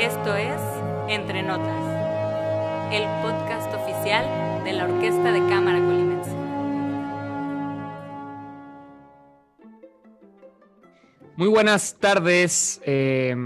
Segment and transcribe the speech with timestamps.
[0.00, 0.58] Esto es
[1.10, 4.24] Entre Notas, el podcast oficial
[4.64, 6.30] de la Orquesta de Cámara Colimense.
[11.36, 13.36] Muy buenas tardes eh,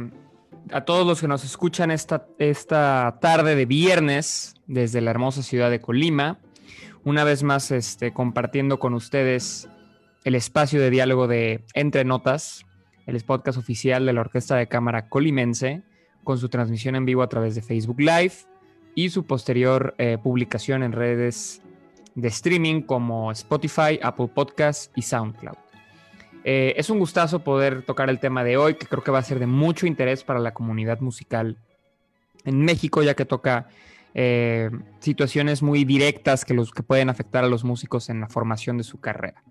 [0.71, 5.71] a todos los que nos escuchan esta, esta tarde de viernes desde la hermosa ciudad
[5.71, 6.39] de Colima.
[7.03, 9.69] Una vez más este, compartiendo con ustedes
[10.23, 12.65] el espacio de diálogo de Entre Notas,
[13.07, 15.83] el podcast oficial de la Orquesta de Cámara Colimense
[16.25, 18.35] con su transmisión en vivo a través de Facebook Live
[18.95, 21.63] y su posterior eh, publicación en redes
[22.15, 25.57] de streaming como Spotify, Apple Podcasts y SoundCloud.
[26.45, 29.23] Eh, es un gustazo poder tocar el tema de hoy, que creo que va a
[29.23, 31.59] ser de mucho interés para la comunidad musical
[32.45, 33.69] en México, ya que toca
[34.13, 38.77] eh, situaciones muy directas que, los, que pueden afectar a los músicos en la formación
[38.77, 39.43] de su carrera.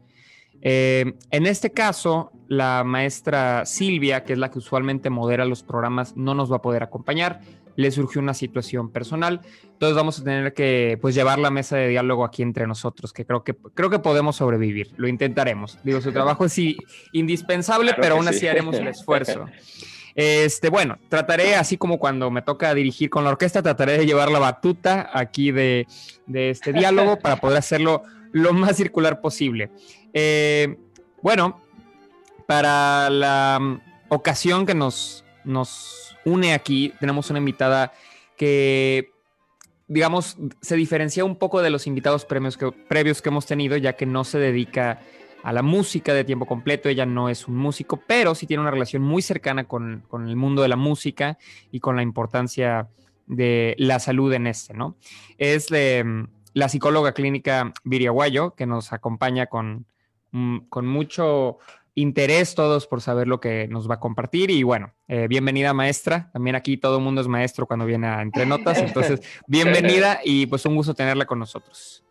[0.66, 6.16] Eh, en este caso, la maestra Silvia, que es la que usualmente modera los programas,
[6.16, 7.42] no nos va a poder acompañar.
[7.76, 11.90] Le surgió una situación personal, entonces vamos a tener que pues llevar la mesa de
[11.90, 14.92] diálogo aquí entre nosotros, que creo que creo que podemos sobrevivir.
[14.96, 15.80] Lo intentaremos.
[15.84, 16.56] Digo, su trabajo es
[17.12, 19.46] indispensable, pero aún así haremos el esfuerzo.
[20.16, 24.30] Este, bueno, trataré, así como cuando me toca dirigir con la orquesta, trataré de llevar
[24.30, 25.88] la batuta aquí de,
[26.28, 29.72] de este diálogo para poder hacerlo lo más circular posible.
[30.14, 30.78] Eh,
[31.22, 31.60] bueno,
[32.48, 37.94] para la mm, ocasión que nos, nos une aquí, tenemos una invitada
[38.38, 39.12] que,
[39.88, 43.94] digamos, se diferencia un poco de los invitados premios que, previos que hemos tenido, ya
[43.94, 45.02] que no se dedica
[45.44, 48.72] a la música de tiempo completo, ella no es un músico, pero sí tiene una
[48.72, 51.38] relación muy cercana con, con el mundo de la música
[51.70, 52.88] y con la importancia
[53.26, 54.96] de la salud en este, ¿no?
[55.38, 59.86] Es de, la psicóloga clínica Viriaguayo, que nos acompaña con,
[60.70, 61.60] con mucho
[61.96, 64.50] interés todos por saber lo que nos va a compartir.
[64.52, 66.30] Y bueno, eh, bienvenida maestra.
[66.34, 68.80] También aquí todo el mundo es maestro cuando viene a Entre Notas.
[68.80, 72.04] Entonces, bienvenida y pues un gusto tenerla con nosotros.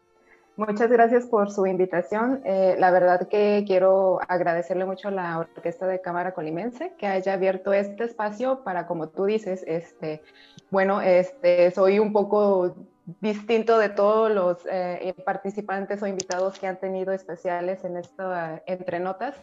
[0.56, 2.42] Muchas gracias por su invitación.
[2.44, 7.32] Eh, la verdad que quiero agradecerle mucho a la Orquesta de Cámara Colimense que haya
[7.32, 10.22] abierto este espacio para, como tú dices, este,
[10.70, 12.76] bueno, este, soy un poco
[13.20, 18.62] distinto de todos los eh, participantes o invitados que han tenido especiales en esto eh,
[18.66, 19.34] entre notas.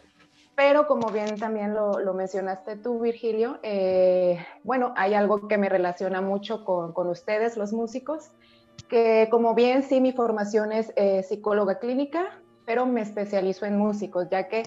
[0.56, 6.20] Pero como bien también lo, mencionaste tú, Virgilio, eh, bueno, hay algo que me relaciona
[6.20, 8.30] mucho con, con, ustedes, los músicos,
[8.88, 10.92] que como bien sí mi formación es
[11.26, 14.64] psicóloga clínica, pero me especializo en músicos, ya que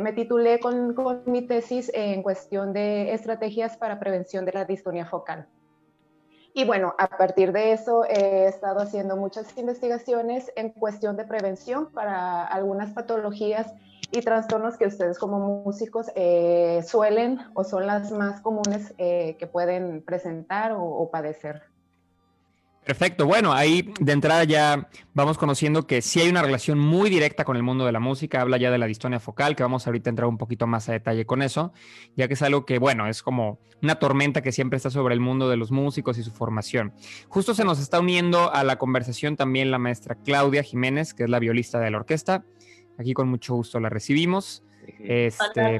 [0.00, 5.06] me titulé con, con mi tesis en cuestión de estrategias para prevención de la distonía
[5.06, 5.48] focal.
[6.56, 11.90] Y bueno, a partir de eso he estado haciendo muchas investigaciones en cuestión de prevención
[11.90, 13.74] para algunas patologías
[14.12, 19.48] y trastornos que ustedes como músicos eh, suelen o son las más comunes eh, que
[19.48, 21.73] pueden presentar o, o padecer.
[22.84, 27.44] Perfecto, bueno, ahí de entrada ya vamos conociendo que sí hay una relación muy directa
[27.44, 30.10] con el mundo de la música, habla ya de la distonia focal, que vamos ahorita
[30.10, 31.72] a entrar un poquito más a detalle con eso,
[32.14, 35.20] ya que es algo que, bueno, es como una tormenta que siempre está sobre el
[35.20, 36.92] mundo de los músicos y su formación.
[37.28, 41.30] Justo se nos está uniendo a la conversación también la maestra Claudia Jiménez, que es
[41.30, 42.44] la violista de la orquesta.
[42.98, 44.62] Aquí con mucho gusto la recibimos
[44.98, 45.78] este,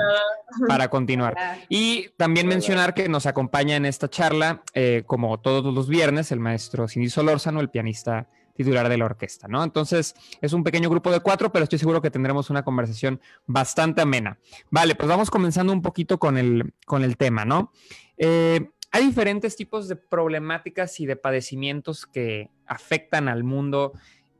[0.68, 1.36] para continuar.
[1.68, 6.40] Y también mencionar que nos acompaña en esta charla, eh, como todos los viernes, el
[6.40, 9.62] maestro Cindy Solórzano, el pianista titular de la orquesta, ¿no?
[9.64, 14.00] Entonces, es un pequeño grupo de cuatro, pero estoy seguro que tendremos una conversación bastante
[14.00, 14.38] amena.
[14.70, 17.72] Vale, pues vamos comenzando un poquito con el, con el tema, ¿no?
[18.16, 23.92] Eh, hay diferentes tipos de problemáticas y de padecimientos que afectan al mundo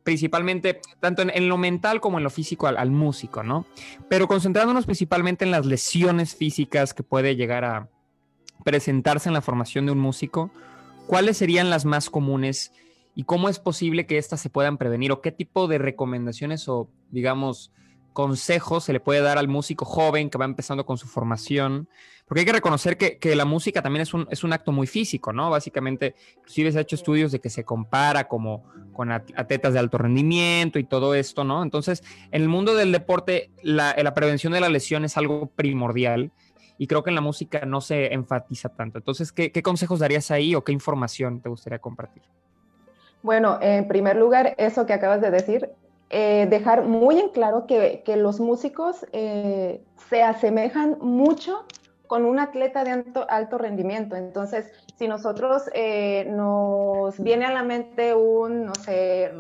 [0.05, 3.67] principalmente tanto en, lo mental como en lo físico al, músico, ¿no?
[4.09, 7.89] Pero concentrándonos principalmente en las lesiones físicas que puede llegar a
[8.65, 10.51] presentarse en la formación de un músico,
[11.07, 12.73] ¿cuáles serían las más comunes
[13.15, 16.89] y cómo es posible que éstas se puedan prevenir o qué tipo de recomendaciones o,
[17.11, 17.73] digamos,
[18.15, 21.89] consejos se le puede dar al músico joven que va empezando con su formación?
[22.27, 25.35] Porque hay que reconocer que, la música también es un, es un, acto muy físico,
[25.35, 25.51] ¿no?
[25.51, 28.65] Básicamente, inclusive se ha hecho estudios de que se compara como
[28.95, 31.63] con atletas de alto rendimiento y todo esto, ¿no?
[31.63, 36.33] Entonces, en el mundo del deporte, la, la prevención de la lesión es algo primordial
[36.79, 38.99] y creo que en la música no se enfatiza tanto.
[38.99, 42.23] Entonces, ¿qué, qué consejos darías ahí o qué información te gustaría compartir?
[43.23, 45.71] Bueno, en primer lugar, eso que acabas de decir,
[46.17, 51.65] eh, dejar muy en claro que, que los músicos eh, se asemejan mucho
[52.07, 54.15] con un atleta de alto, alto rendimiento.
[54.15, 59.33] Entonces, si nosotros eh, nos viene a la mente un, no sé,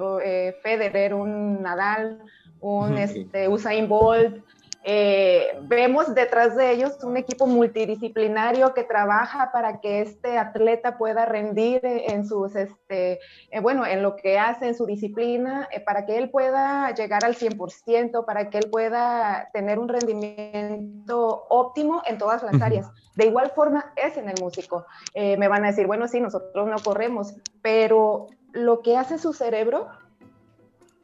[0.65, 2.19] Federer, un Nadal,
[2.59, 4.43] un este, Usain Bolt,
[4.87, 11.25] Eh, vemos detrás de ellos un equipo multidisciplinario que trabaja para que este atleta pueda
[11.25, 13.19] rendir en sus, este,
[13.51, 17.25] eh, bueno, en lo que hace, en su disciplina, eh, para que él pueda llegar
[17.25, 22.91] al 100%, para que él pueda tener un rendimiento óptimo en todas las áreas.
[23.15, 24.85] De igual forma es en el músico.
[25.15, 29.89] me van a decir, bueno, sí, nosotros no corremos, pero lo que hace su cerebro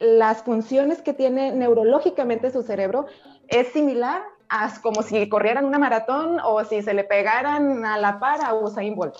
[0.01, 3.05] las funciones que tiene neurológicamente su cerebro
[3.47, 8.19] es similar a como si corrieran una maratón o si se le pegaran a la
[8.19, 9.15] par a Usain Bolt.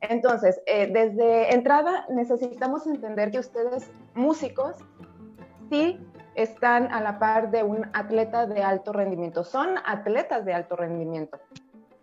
[0.00, 4.76] Entonces, eh, desde entrada necesitamos entender que ustedes, músicos,
[5.68, 5.98] sí
[6.36, 11.38] están a la par de un atleta de alto rendimiento, son atletas de alto rendimiento.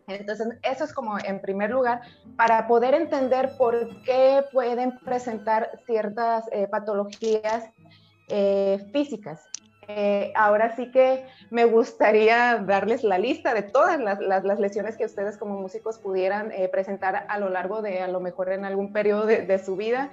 [0.07, 2.01] Entonces, eso es como en primer lugar,
[2.37, 7.69] para poder entender por qué pueden presentar ciertas eh, patologías
[8.27, 9.49] eh, físicas.
[9.89, 15.37] Eh, ahora sí que me gustaría darles la lista de todas las, lesiones que ustedes
[15.37, 19.25] como músicos pudieran eh, presentar a lo largo de, a lo mejor en algún periodo
[19.25, 20.11] de, su vida.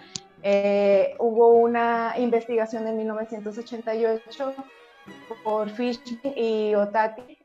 [1.18, 4.54] hubo una investigación en 1988
[5.42, 6.00] por Fish
[6.36, 7.38] y Otati,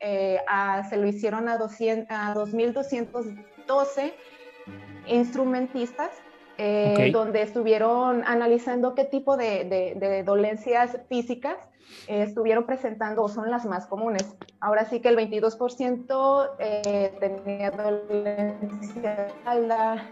[0.88, 4.12] se lo hicieron a, 200, a 2.212
[5.06, 6.10] instrumentistas
[6.62, 11.56] eh, donde estuvieron analizando qué tipo de, dolencias físicas
[12.06, 14.36] eh, estuvieron presentando o son las más comunes.
[14.60, 20.10] Ahora sí que el 22% eh, tenía dolencia de espalda,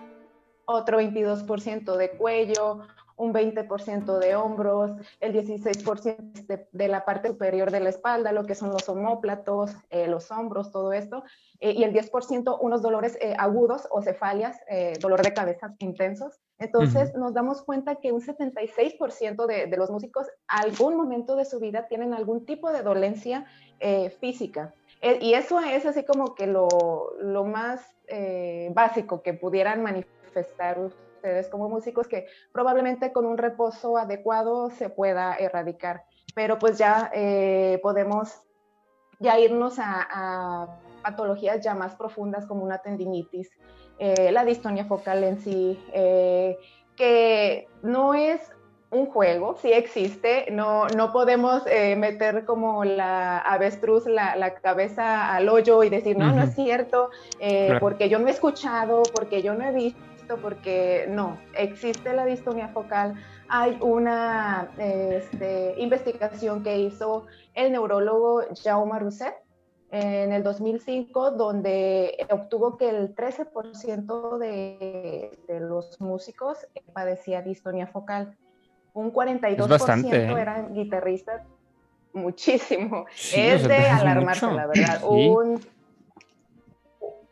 [0.65, 2.81] otro 22% de cuello,
[3.19, 8.45] un 20% de hombros, el 16% de, de, la parte superior de la espalda, lo
[8.45, 11.25] que son los homóplatos, eh, los hombros, todo esto,
[11.61, 14.57] eh, y el 10% unos dolores eh, agudos o cefalias,
[15.01, 16.41] dolor de cabeza intensos.
[16.59, 21.59] Entonces nos damos cuenta que un 76% de, de, los músicos algún momento de su
[21.59, 23.47] vida tienen algún tipo de dolencia
[24.21, 24.75] física.
[25.21, 26.69] y eso es así como que lo,
[27.21, 27.81] lo más
[28.71, 30.79] básico que pudieran manifestar
[31.29, 36.05] ustedes como músicos que probablemente con un reposo adecuado se pueda erradicar.
[36.35, 38.41] Pero pues ya eh, podemos
[39.21, 43.51] ya irnos a, patologías ya más profundas como una tendinitis,
[43.99, 46.57] eh, la distonia focal en sí, eh,
[46.97, 48.41] que no es
[48.91, 55.49] un juego, sí existe, no, no podemos meter como la avestruz la, la, cabeza al
[55.49, 57.11] hoyo y decir, no, no es cierto,
[57.81, 62.69] porque yo no he escuchado, porque yo no he visto porque no, existe la distonía
[62.69, 63.15] focal.
[63.49, 69.35] Hay una este, investigación que hizo el neurólogo Jaume Rousset
[69.91, 76.59] en el 2005, donde obtuvo que el 13% de, de, los músicos
[76.93, 78.37] padecía distonía focal.
[78.93, 80.41] Un 42% ¿eh?
[80.41, 81.43] eran guitarristas,
[82.13, 83.07] muchísimo.
[83.35, 85.01] es de alarmarse, la verdad.
[85.09, 85.61] Un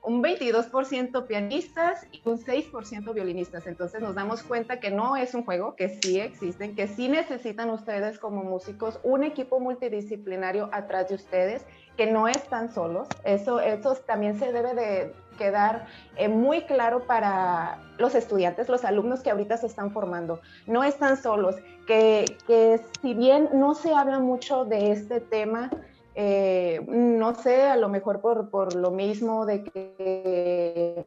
[0.06, 3.66] un 22% pianistas y un 6% violinistas.
[3.66, 7.70] Entonces nos damos cuenta que no es un juego, que sí existen, que sí necesitan
[7.70, 11.66] ustedes como músicos un equipo multidisciplinario atrás de ustedes,
[11.96, 13.08] que no están solos.
[13.24, 15.86] Eso, eso también se debe de quedar
[16.16, 20.40] eh, muy claro para los estudiantes, los alumnos que ahorita se están formando.
[20.68, 21.56] No están solos,
[21.88, 25.68] que, que si bien no se habla mucho de este tema,
[26.18, 31.04] eh, no sé, a lo mejor por, por lo mismo de que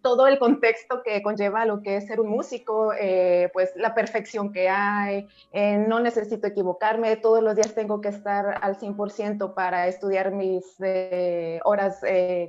[0.00, 4.52] todo el contexto que conlleva lo que es ser un músico, eh, pues la perfección
[4.52, 9.86] que hay, eh, no necesito equivocarme, todos los días tengo que estar al 100% para
[9.86, 10.64] estudiar mis
[11.64, 12.00] horas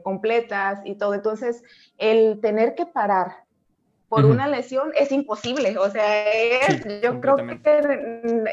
[0.03, 1.15] completas y todo.
[1.15, 1.63] Entonces,
[1.97, 3.46] el tener que parar
[4.09, 5.77] por una lesión es imposible.
[5.77, 6.25] O sea,
[7.01, 7.59] yo creo que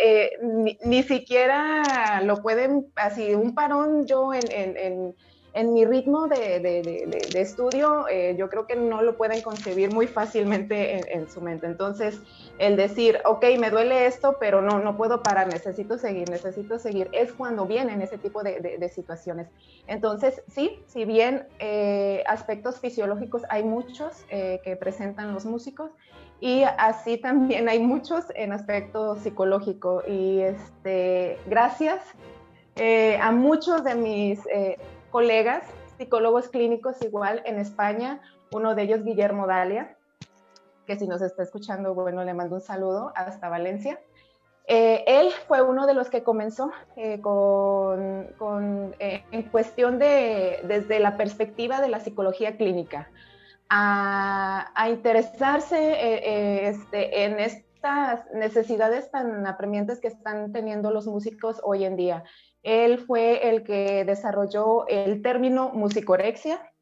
[0.01, 0.31] eh,
[0.85, 5.15] ni, siquiera lo pueden, así, un parón yo en, en
[5.73, 10.09] mi ritmo de, de, de, estudio, eh, yo creo que no lo pueden concebir muy
[10.09, 11.67] fácilmente en, su mente.
[11.67, 12.21] Entonces,
[12.59, 17.09] el decir, ok, me duele esto, pero no, no puedo parar, necesito seguir, necesito seguir,
[17.13, 19.49] es cuando vienen ese tipo de, situaciones.
[19.87, 25.93] Entonces, sí, si bien eh, aspectos fisiológicos hay muchos eh, que presentan los músicos,
[26.41, 30.03] y así también hay muchos en aspecto psicológico.
[30.07, 32.03] Y este, gracias
[33.21, 34.41] a muchos de mis
[35.15, 35.63] colegas,
[35.97, 39.97] psicólogos clínicos igual en España, uno de ellos Guillermo Dalia,
[40.89, 44.01] que si nos está escuchando, bueno, le mando un saludo hasta Valencia.
[44.67, 50.99] Eh, él fue uno de los que comenzó eh, con, eh, en cuestión de, desde
[50.99, 53.09] la perspectiva de la psicología clínica,
[53.71, 61.95] a, interesarse este, en, estas necesidades tan apremiantes que están teniendo los músicos hoy en
[61.95, 62.25] día.
[62.65, 66.73] Él fue el que desarrolló el término musicorexia,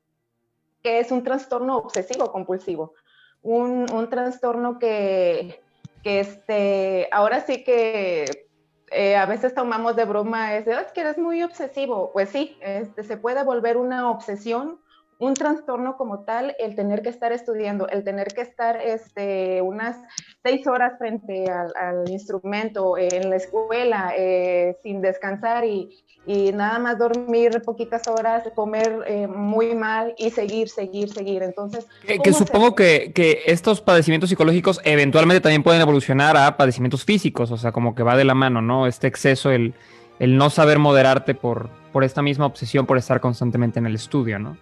[0.83, 2.95] que es un trastorno obsesivo compulsivo,
[3.43, 5.61] un, un trastorno que,
[6.03, 8.47] que este, ahora sí que
[8.93, 12.11] eh, a veces tomamos de broma, es, de, es que eres muy obsesivo.
[12.13, 14.81] Pues sí, este, se puede volver una obsesión
[15.23, 19.97] un trastorno como tal, el tener que estar estudiando, el tener que estar este, unas
[20.43, 25.91] seis horas frente al, instrumento en la escuela, eh, sin descansar y,
[26.27, 31.45] nada más dormir poquitas horas, comer eh, muy mal y seguir, seguir, seguir.
[31.45, 37.53] Entonces, que, supongo que, que, estos padecimientos psicológicos eventualmente también pueden evolucionar a padecimientos físicos,
[37.53, 38.89] o sea, como que va de la mano, ¿no?
[38.89, 39.75] Este exceso, el,
[40.19, 44.41] el no saber moderarte por, por esta misma obsesión por estar constantemente en el estudio,
[44.41, 44.57] ¿no?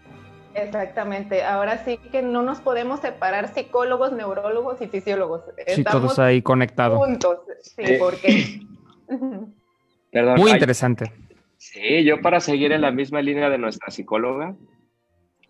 [0.54, 1.42] Exactamente.
[1.42, 5.42] Ahora sí que no nos podemos separar psicólogos, neurólogos y fisiólogos.
[5.66, 6.99] Sí, todos ahí conectados.
[6.99, 8.61] Juntos, sí, porque...
[10.37, 11.12] Muy interesante.
[11.57, 14.57] Sí, yo para seguir en la misma línea de nuestra psicóloga,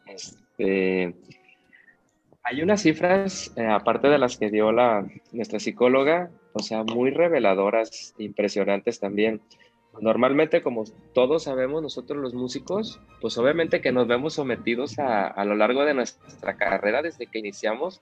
[0.06, 1.14] este,
[2.42, 7.10] hay unas cifras, eh, aparte de las que dio la, nuestra psicóloga, o sea, muy
[7.10, 9.40] reveladoras, impresionantes también.
[10.00, 15.44] Normalmente, como todos sabemos, nosotros los músicos, pues obviamente que nos vemos sometidos a, a
[15.44, 18.00] lo largo de nuestra carrera desde que iniciamos,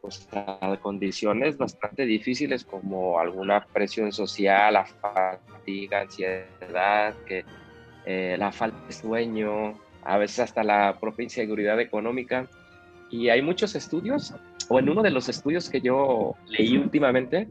[0.00, 7.44] pues a condiciones bastante difíciles como alguna presión social, la fatiga, ansiedad, que,
[8.10, 12.46] eh, la falta de sueño, a veces hasta la propia inseguridad económica.
[13.10, 14.34] Y hay muchos estudios,
[14.68, 17.48] o en uno de los estudios que yo leí últimamente,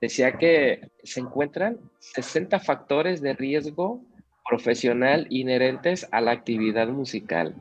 [0.00, 4.02] decía que se encuentran 60 factores de riesgo
[4.48, 7.54] profesional inherentes a la actividad musical,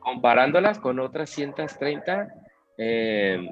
[0.00, 2.34] comparándolas con otras 130,
[2.76, 3.48] eh,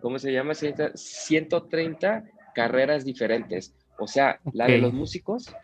[0.00, 0.54] ¿cómo se llama?
[0.54, 3.74] 130 carreras diferentes.
[3.98, 5.54] O sea, la de los músicos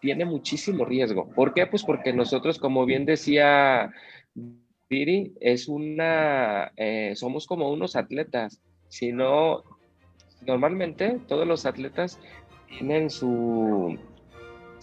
[0.00, 1.30] tiene muchísimo riesgo.
[1.30, 1.66] ¿Por qué?
[1.66, 3.90] Pues porque nosotros, como bien decía
[4.88, 8.60] Piri, es una, eh, somos como unos atletas.
[8.88, 9.64] Si no
[10.46, 12.18] normalmente todos los atletas
[12.68, 13.98] tienen su,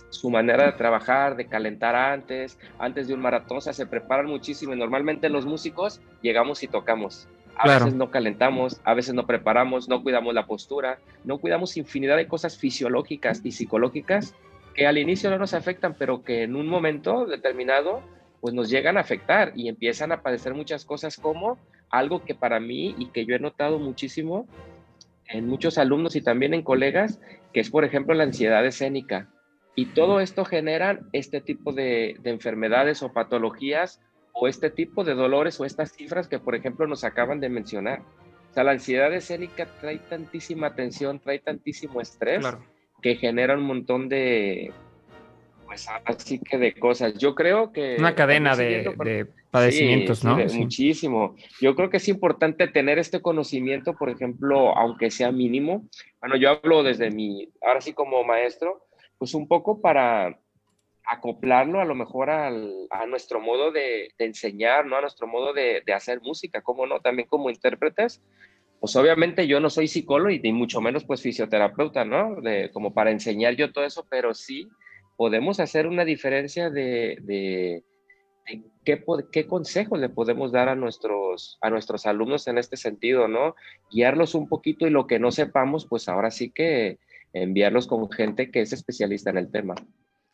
[0.10, 4.28] su manera de trabajar, de calentar antes, antes de un maratón, o sea, se preparan
[4.28, 7.28] muchísimo y normalmente los músicos llegamos y tocamos.
[7.56, 12.18] A veces no calentamos, a veces no preparamos, no cuidamos la postura, no cuidamos infinidad
[12.18, 14.34] de cosas fisiológicas y psicológicas
[14.74, 18.02] que al inicio no nos afectan, pero que en un momento determinado
[18.40, 22.60] pues nos llegan a afectar y empiezan a padecer muchas cosas como algo que para
[22.60, 24.48] mí y que yo he notado muchísimo
[25.34, 27.20] en muchos alumnos y también en colegas,
[27.54, 29.30] que es, por ejemplo, la ansiedad escénica.
[29.76, 34.02] Y todo esto genera este tipo de, enfermedades o patologías
[34.34, 38.02] o este tipo de dolores o estas cifras que, por ejemplo, nos acaban de mencionar.
[38.50, 42.46] O sea, la ansiedad escénica trae tantísima tensión, trae tantísimo estrés
[43.02, 44.74] que genera un montón de,
[45.72, 47.14] pues así que de cosas.
[47.18, 47.96] Yo creo que...
[47.98, 50.36] Una cadena de, padecimientos, ¿no?
[50.36, 51.36] Muchísimo.
[51.62, 55.88] Yo creo que es importante tener este conocimiento, por ejemplo, aunque sea mínimo.
[56.20, 58.86] Bueno, yo hablo desde mi, ahora sí como maestro,
[59.18, 60.38] pues un poco para
[61.06, 62.52] acoplarlo a lo mejor a
[63.08, 64.98] nuestro modo de, enseñar, ¿no?
[64.98, 67.00] A nuestro modo de, hacer música, ¿cómo no?
[67.00, 68.22] También como intérpretes,
[68.82, 72.42] pues obviamente yo no soy psicólogo y ni mucho menos pues fisioterapeuta, ¿no?
[72.42, 74.68] De, como para enseñar yo todo eso, pero sí
[75.22, 77.84] podemos hacer una diferencia de,
[78.84, 83.54] qué, qué, consejos le podemos dar a nuestros, a nuestros alumnos en este sentido, ¿no?
[83.92, 86.98] Guiarlos un poquito y lo que no sepamos, pues ahora sí que
[87.34, 89.76] enviarlos con gente que es especialista en el tema.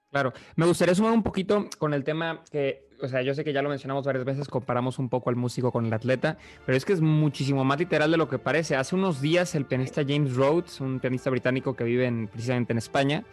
[0.10, 3.51] Claro, me gustaría sumar un poquito con el tema que, o sea, yo sé que
[3.51, 6.86] ya lo mencionamos varias veces, comparamos un poco al músico con el atleta, pero es
[6.86, 8.77] que es muchísimo más literal de lo que parece.
[8.77, 13.25] Hace unos días el pianista James Rhodes, un pianista británico que vive precisamente en España,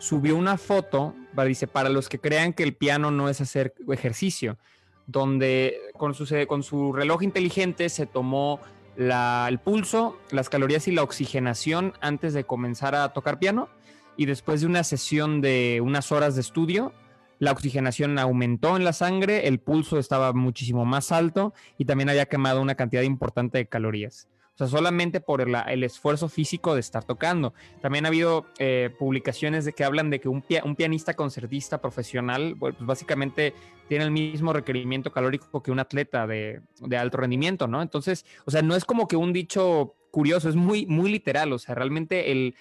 [0.00, 1.14] subió una foto,
[1.46, 4.58] dice, para los que crean que el piano no es hacer ejercicio,
[5.06, 8.60] donde con su, con su reloj inteligente se tomó
[8.96, 13.68] el pulso, las calorías y la oxigenación antes de comenzar a tocar piano
[14.16, 16.92] y después de una sesión de unas horas de estudio,
[17.38, 22.26] la oxigenación aumentó en la sangre, el pulso estaba muchísimo más alto y también había
[22.26, 24.28] quemado una cantidad importante de calorías.
[24.60, 27.54] Sea, solamente por el esfuerzo físico de estar tocando.
[27.80, 30.42] También ha habido eh, publicaciones de que hablan de que un,
[30.76, 33.54] pianista concertista profesional, pues básicamente
[33.88, 36.60] tiene el mismo requerimiento calórico que un atleta de,
[36.94, 37.80] alto rendimiento, ¿no?
[37.80, 41.54] Entonces, o sea, no es como que un dicho curioso, es muy, muy literal.
[41.54, 42.54] O sea, realmente el,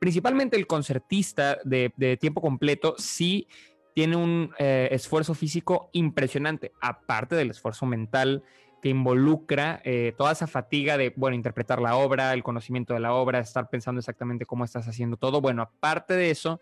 [0.00, 3.46] principalmente el concertista de, tiempo completo sí
[3.94, 8.42] tiene un eh, esfuerzo físico impresionante, aparte del esfuerzo mental
[8.82, 13.14] que involucra eh, toda esa fatiga de, bueno, interpretar la obra, el conocimiento de la
[13.14, 15.40] obra, estar pensando exactamente cómo estás haciendo todo.
[15.40, 16.60] Bueno, aparte de eso,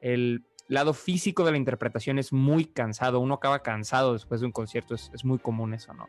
[0.00, 4.52] el lado físico de la interpretación es muy cansado, uno acaba cansado después de un
[4.52, 6.08] concierto, es, es muy común eso, ¿no?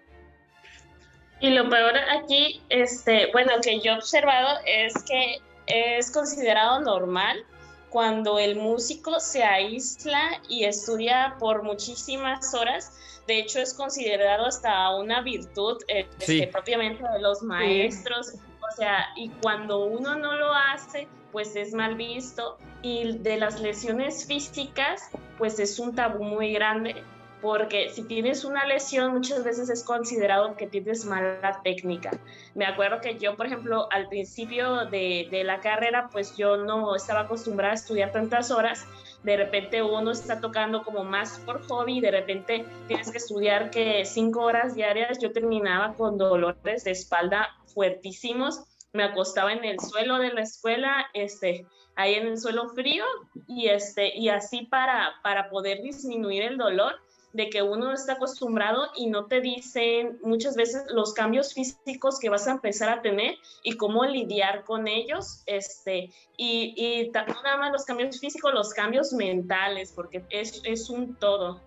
[1.39, 5.37] Y lo peor aquí, este, bueno, que yo he observado es que
[5.67, 7.45] es considerado normal
[7.89, 13.16] cuando el músico se aísla y estudia por muchísimas horas.
[13.27, 18.35] De hecho, es considerado hasta una virtud este, propiamente de los maestros.
[18.61, 22.57] O sea, y cuando uno no lo hace, pues es mal visto.
[22.81, 27.03] Y de las lesiones físicas, pues es un tabú muy grande
[27.41, 32.11] porque si tienes una lesión muchas veces es considerado que tienes mala técnica.
[32.55, 36.95] Me acuerdo que yo, por ejemplo, al principio de, de, la carrera, pues yo no
[36.95, 38.85] estaba acostumbrada a estudiar tantas horas.
[39.23, 44.05] De repente uno está tocando como más por hobby, de repente tienes que estudiar que
[44.05, 45.19] cinco horas diarias.
[45.19, 48.63] Yo terminaba con dolores de espalda fuertísimos.
[48.93, 53.03] Me acostaba en el suelo de la escuela, este, ahí en el suelo frío,
[53.47, 56.95] y, este, y así para, para poder disminuir el dolor
[57.37, 62.29] de que uno está acostumbrado y no te dicen muchas veces los cambios físicos que
[62.29, 67.57] vas a empezar a tener y cómo lidiar con ellos, este, y, y no nada
[67.57, 71.61] más los cambios físicos, los cambios mentales, porque es, es un todo.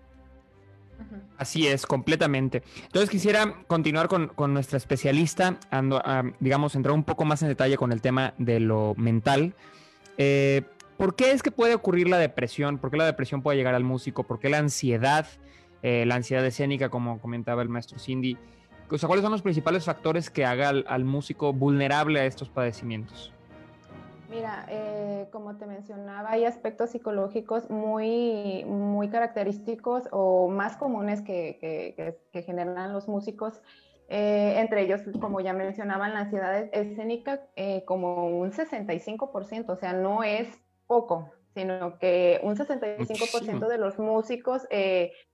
[1.37, 2.63] Así es, completamente.
[2.83, 6.03] Entonces quisiera continuar con, con nuestra especialista, ando,
[6.41, 9.55] digamos, entrar un poco más en detalle con el tema de lo mental.
[10.17, 10.63] Eh,
[10.97, 12.77] ¿Por qué es que puede ocurrir la depresión?
[12.77, 14.23] ¿Por qué la depresión puede llegar al músico?
[14.23, 15.25] ¿Por qué la ansiedad?
[15.83, 18.37] Eh, la ansiedad escénica, como comentaba el maestro Cindy.
[18.89, 23.33] O sea, ¿cuáles son los principales factores que haga al, músico vulnerable a estos padecimientos?
[24.29, 32.17] Mira, eh, como te mencionaba, hay aspectos psicológicos muy, muy característicos o más comunes que,
[32.31, 33.61] que, generan los músicos.
[34.09, 37.41] Eh, entre ellos, como ya mencionaban, la ansiedad escénica
[37.85, 40.49] como un 65%, o sea, no es
[40.85, 44.67] poco, sino que un 65% de los músicos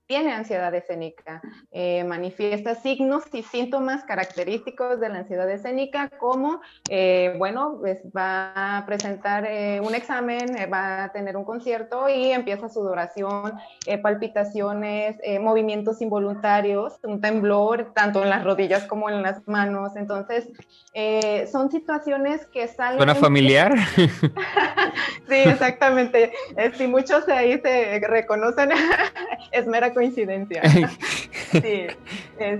[0.08, 7.34] tiene ansiedad escénica, eh, manifiesta signos y síntomas característicos de la ansiedad escénica como, eh,
[7.36, 12.70] bueno, pues va a presentar eh, un examen, va a tener un concierto y empieza
[12.70, 13.52] sudoración,
[14.02, 19.94] palpitaciones, movimientos involuntarios, un temblor tanto en las rodillas como en las manos.
[19.96, 20.48] Entonces,
[21.52, 22.96] son situaciones que salen...
[22.96, 23.74] ¿Suena familiar?
[23.96, 26.32] sí, exactamente.
[26.78, 28.70] si muchos ahí se reconocen,
[29.52, 30.62] es mera coincidencia.
[31.50, 31.86] sí,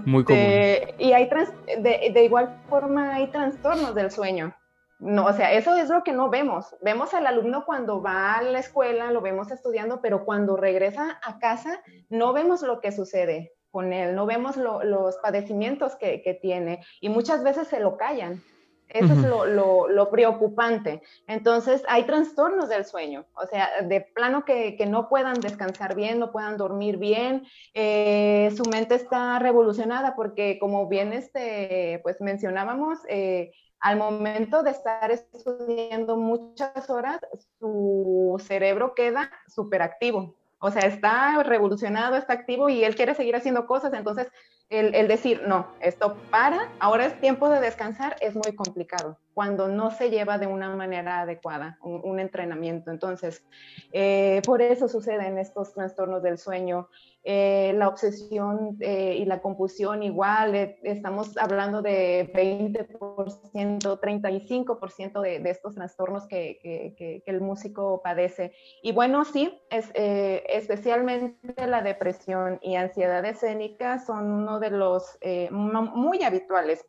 [0.05, 0.40] Muy común.
[0.40, 1.31] Este, y hay
[1.79, 4.55] de, de, igual forma hay trastornos del sueño.
[4.98, 6.74] No, o sea, eso es lo que no vemos.
[6.83, 11.38] Vemos al alumno cuando va a la escuela, lo vemos estudiando, pero cuando regresa a
[11.38, 16.85] casa no vemos lo que sucede con él, no vemos los padecimientos que, que tiene
[17.01, 18.42] y muchas veces se lo callan.
[18.88, 21.03] Eso es lo, preocupante.
[21.27, 26.33] Entonces, hay trastornos del sueño, o sea, de plano que, no puedan descansar bien, no
[26.33, 33.53] puedan dormir bien, eh, su mente está revolucionada porque, como bien este, pues mencionábamos, eh,
[33.81, 37.20] al momento de estar estudiando muchas horas,
[37.61, 40.35] su cerebro queda súper activo.
[40.61, 44.29] O sea, está revolucionado, está activo y él quiere seguir haciendo cosas, entonces
[44.70, 49.92] el, decir, no, esto para, ahora es tiempo de descansar, es muy complicado cuando no
[49.92, 52.90] se lleva de una manera adecuada un, entrenamiento.
[52.90, 53.46] Entonces,
[53.92, 56.88] eh, por eso suceden estos trastornos del sueño.
[57.22, 65.50] Eh, la obsesión eh, y la compulsión igual, estamos hablando de 20%, 35% de, de,
[65.50, 68.54] estos trastornos que, el músico padece.
[68.83, 75.18] Y bueno, sí, es, especialmente la depresión y ansiedad escénica son uno de los
[75.51, 76.85] muy habituales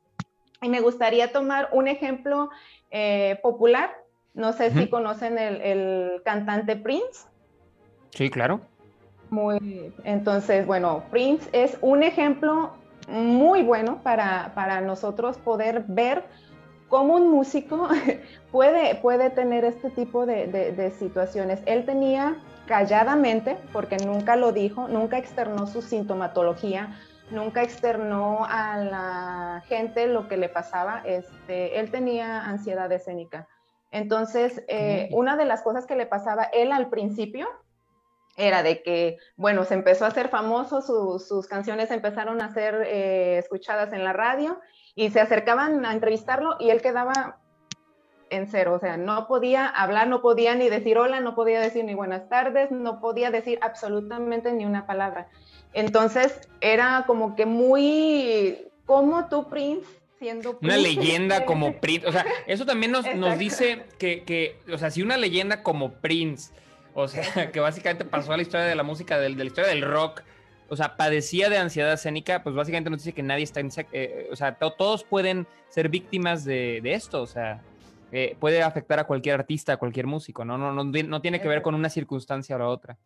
[0.62, 2.50] y me gustaría tomar un ejemplo
[2.92, 3.92] eh, popular.
[4.34, 7.28] No sé si conocen el, cantante Prince.
[8.12, 8.62] Sí, claro.
[9.30, 12.72] Muy, entonces, bueno, Prince es un ejemplo
[13.08, 16.24] muy bueno para, para nosotros poder ver
[16.90, 17.88] cómo un músico
[18.52, 21.62] puede, puede tener este tipo de, de, situaciones.
[21.66, 27.00] Él tenía calladamente, porque nunca lo dijo, nunca externó su sintomatología,
[27.32, 31.02] nunca externó a la gente lo que le pasaba.
[31.06, 33.48] Este, él tenía ansiedad escénica.
[33.92, 37.48] Entonces, eh, una de las cosas que le pasaba él al principio
[38.38, 43.38] era de que, bueno, se empezó a hacer famoso, sus canciones empezaron a ser eh,
[43.38, 44.60] escuchadas en la radio
[44.96, 47.40] y se acercaban a entrevistarlo y él quedaba
[48.30, 51.84] en cero, o sea, no podía hablar, no podía ni decir hola, no podía decir
[51.84, 55.28] ni buenas tardes, no podía decir absolutamente ni una palabra.
[55.74, 59.86] Entonces era como que muy ¿cómo tú, Prince,
[60.18, 64.80] siendo Una leyenda como Prince, o sea, eso también nos, nos dice que, que, o
[64.80, 66.52] sea, si una leyenda como Prince,
[66.96, 69.70] o sea, que básicamente pasó a la historia de la música, de, de la historia
[69.70, 70.24] del rock,
[70.70, 73.70] o sea, padecía de ansiedad escénica, pues básicamente nos dice que nadie está en...
[73.92, 77.62] Eh, o sea, todos pueden ser víctimas de, de esto, o sea,
[78.12, 80.58] eh, puede afectar a cualquier artista, a cualquier músico, ¿no?
[80.58, 82.98] No, no, no tiene que ver con una circunstancia o la otra.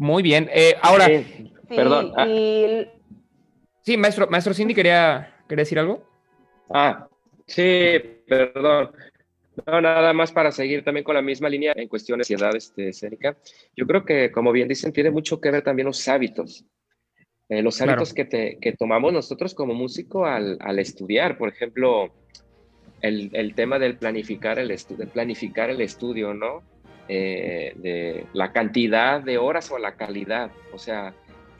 [0.00, 0.48] Muy bien.
[0.50, 1.06] Eh, ahora.
[1.08, 2.12] Sí, perdón.
[2.16, 2.26] Ah.
[3.82, 6.02] Sí, maestro, maestro Cindy, ¿quería, ¿quería decir algo?
[6.70, 7.06] Ah,
[7.46, 8.92] sí, perdón.
[9.66, 12.88] No, nada más para seguir también con la misma línea en cuestiones de ansiedad este,
[12.88, 13.36] escénica.
[13.76, 16.64] Yo creo que, como bien dicen, tiene mucho que ver también los hábitos.
[17.50, 21.36] Eh, los hábitos que, te, que, tomamos nosotros como músico al, al estudiar.
[21.36, 22.10] Por ejemplo,
[23.02, 26.62] el, el, tema del planificar el, estudio, planificar el estudio, ¿no?
[27.12, 30.52] Eh, de la cantidad de horas o la calidad.
[30.72, 31.12] O sea,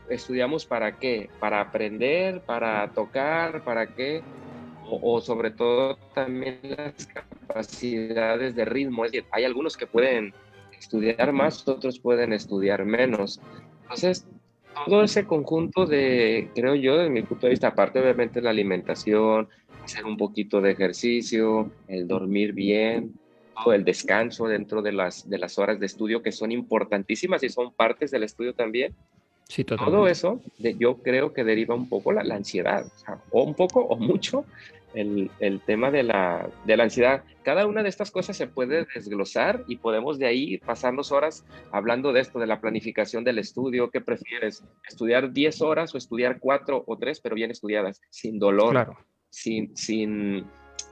[0.08, 1.28] estudiamos para qué?
[1.40, 4.22] Para aprender, para tocar, para qué?
[4.90, 9.04] o, sobre todo también las capacidades de ritmo.
[9.30, 10.32] Hay algunos que pueden
[10.78, 13.40] estudiar más, otros pueden estudiar menos.
[13.82, 14.26] Entonces,
[14.86, 19.48] todo ese conjunto de, creo yo, desde mi punto de vista, aparte obviamente la alimentación,
[19.84, 23.14] hacer un poquito de ejercicio, el dormir bien,
[23.72, 27.72] el descanso dentro de las, de las horas de estudio que son importantísimas y son
[27.72, 28.94] partes del estudio también.
[29.48, 30.40] Sí, todo eso
[30.78, 32.86] yo creo que deriva un poco la, la ansiedad,
[33.30, 34.44] o, un poco o mucho
[34.94, 37.24] el, el tema de la, de la, ansiedad.
[37.42, 42.12] Cada una de estas cosas se puede desglosar y podemos de ahí pasarnos horas hablando
[42.12, 43.90] de esto, de la planificación del estudio.
[43.90, 44.64] ¿Qué prefieres?
[44.88, 48.96] ¿Estudiar 10 horas o estudiar 4 o 3, pero bien estudiadas, sin dolor,
[49.30, 50.44] sin, sin,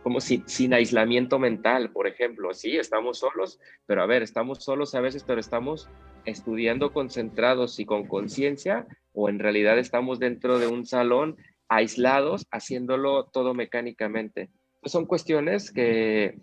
[0.09, 2.55] como si, sin aislamiento mental, por ejemplo?
[2.55, 5.90] Sí, estamos solos, pero a ver, estamos solos a veces, pero estamos
[6.25, 11.37] estudiando concentrados y con conciencia, o en realidad estamos dentro de un salón
[11.68, 14.49] aislados, haciéndolo todo mecánicamente.
[14.81, 16.38] Pues son cuestiones que,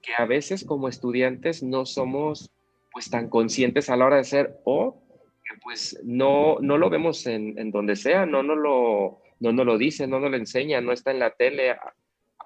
[0.00, 2.52] que, a veces como estudiantes no somos
[2.92, 5.02] pues tan conscientes a la hora de hacer o
[5.44, 9.66] que pues no, no lo vemos en, en donde sea, no nos lo, no nos
[9.66, 11.74] lo dicen, no nos lo enseñan, no está en la tele.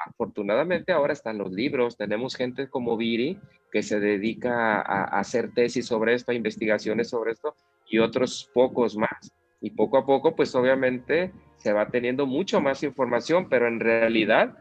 [0.07, 3.39] Afortunadamente ahora están los libros, tenemos gente como Viri
[3.71, 7.55] que se dedica a, a hacer tesis sobre esto, a investigaciones sobre esto
[7.89, 9.33] y otros pocos más.
[9.61, 14.57] Y poco a poco, pues obviamente se va teniendo mucho más información, pero en realidad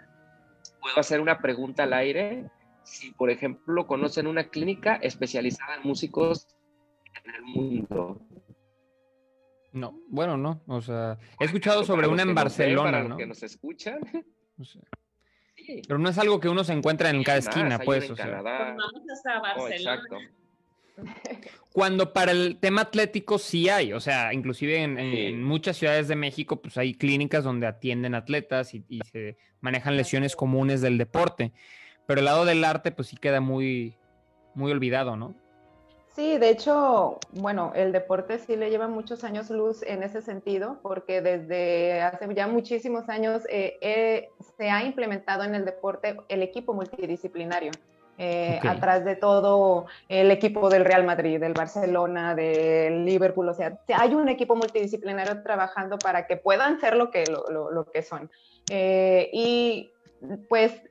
[0.80, 2.50] puedo hacer una pregunta al aire.
[2.84, 6.48] Si, por ejemplo, conocen una clínica especializada en músicos
[7.24, 8.22] en el mundo.
[9.72, 10.62] No, bueno, no.
[10.68, 13.18] O sea, he escuchado sobre una en Barcelona, ¿no?
[13.18, 14.00] que nos escuchan.
[15.88, 18.10] Pero no es algo que uno se encuentra en cada esquina, pues.
[18.10, 18.42] O sea.
[18.42, 19.76] vamos hasta Barcelona.
[19.76, 20.18] exacto.
[21.74, 26.62] Cuando para el tema atlético sí hay, o sea, inclusive en, muchas ciudades de México,
[26.62, 31.54] pues hay clínicas donde atienden atletas y, se manejan lesiones comunes del deporte.
[32.08, 33.96] Pero el lado del arte, pues sí queda muy,
[34.54, 35.36] muy olvidado, ¿no?
[36.14, 40.80] Sí, de hecho, bueno, el deporte sí le lleva muchos años luz en ese sentido,
[40.82, 46.44] porque desde hace ya muchísimos años eh, eh, se ha implementado en el deporte el
[46.44, 47.72] equipo multidisciplinario.
[48.24, 53.80] Eh, atrás de todo el equipo del Real Madrid, del Barcelona, del Liverpool, o sea,
[53.96, 58.30] hay un equipo multidisciplinario trabajando para que puedan ser lo que, lo, lo, que son.
[58.70, 59.92] Eh, y
[60.50, 60.84] pues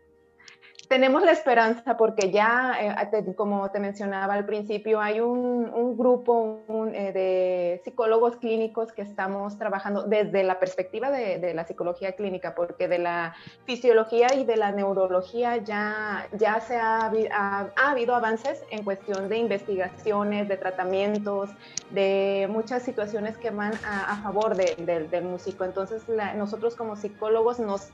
[0.91, 2.77] tenemos la esperanza porque ya,
[3.13, 9.57] eh, como te mencionaba al principio, hay un, grupo eh, de psicólogos clínicos que estamos
[9.57, 14.73] trabajando desde la perspectiva de, la psicología clínica, porque de la fisiología y de la
[14.73, 21.51] neurología ya, ya se ha, ha, habido avances en cuestión de investigaciones, de tratamientos,
[21.91, 25.65] de muchas situaciones que van a, favor del músico.
[25.65, 26.03] Entonces,
[26.35, 27.93] nosotros como psicólogos nos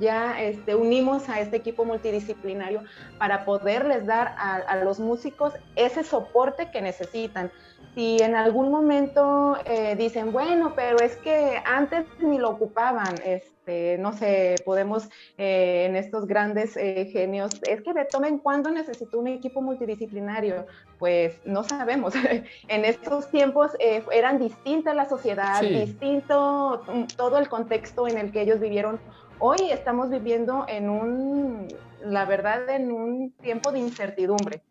[0.00, 2.82] ya este, unimos a este equipo multidisciplinario
[3.18, 7.50] para poderles dar a, los músicos ese soporte que necesitan.
[7.94, 13.96] Si en algún momento eh, dicen, bueno, pero es que antes ni lo ocupaban, este,
[13.98, 19.26] no sé, podemos eh, en estos grandes eh, genios, es que tomen cuándo necesito un
[19.26, 20.66] equipo multidisciplinario,
[20.98, 22.14] pues no sabemos.
[22.68, 23.72] en estos tiempos
[24.12, 29.00] eran distintas la sociedad, distinto mm, todo el contexto en el que ellos vivieron
[29.40, 31.68] Hoy estamos viviendo en un,
[32.04, 34.62] la verdad, en un tiempo de incertidumbre,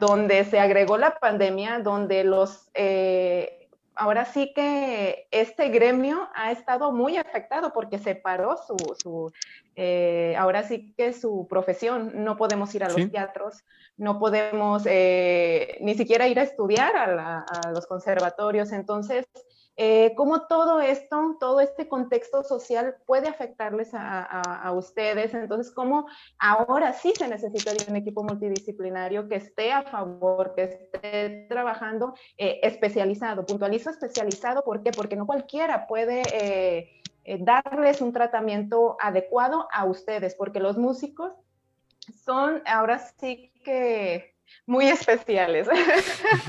[0.00, 6.90] donde se agregó la pandemia, donde los, eh, ahora sí que este gremio ha estado
[6.90, 9.32] muy afectado porque se paró su, su
[9.76, 12.24] eh, ahora sí que su profesión.
[12.24, 13.62] No podemos ir a los teatros,
[13.96, 18.72] no podemos eh, ni siquiera ir a estudiar a, a los conservatorios.
[18.72, 19.28] Entonces,
[19.76, 25.34] eh, cómo todo esto, todo este contexto social puede afectarles a, ustedes.
[25.34, 26.06] Entonces, cómo
[26.38, 32.14] ahora sí se necesita de un equipo multidisciplinario que esté a favor, que esté trabajando
[32.38, 33.44] eh, especializado.
[33.44, 34.90] Puntualizo especializado, ¿por qué?
[34.92, 36.22] Porque no cualquiera puede...
[36.32, 37.02] Eh,
[37.40, 41.32] darles un tratamiento adecuado a ustedes, porque los músicos
[42.24, 44.35] son ahora sí que
[44.66, 45.68] muy especiales.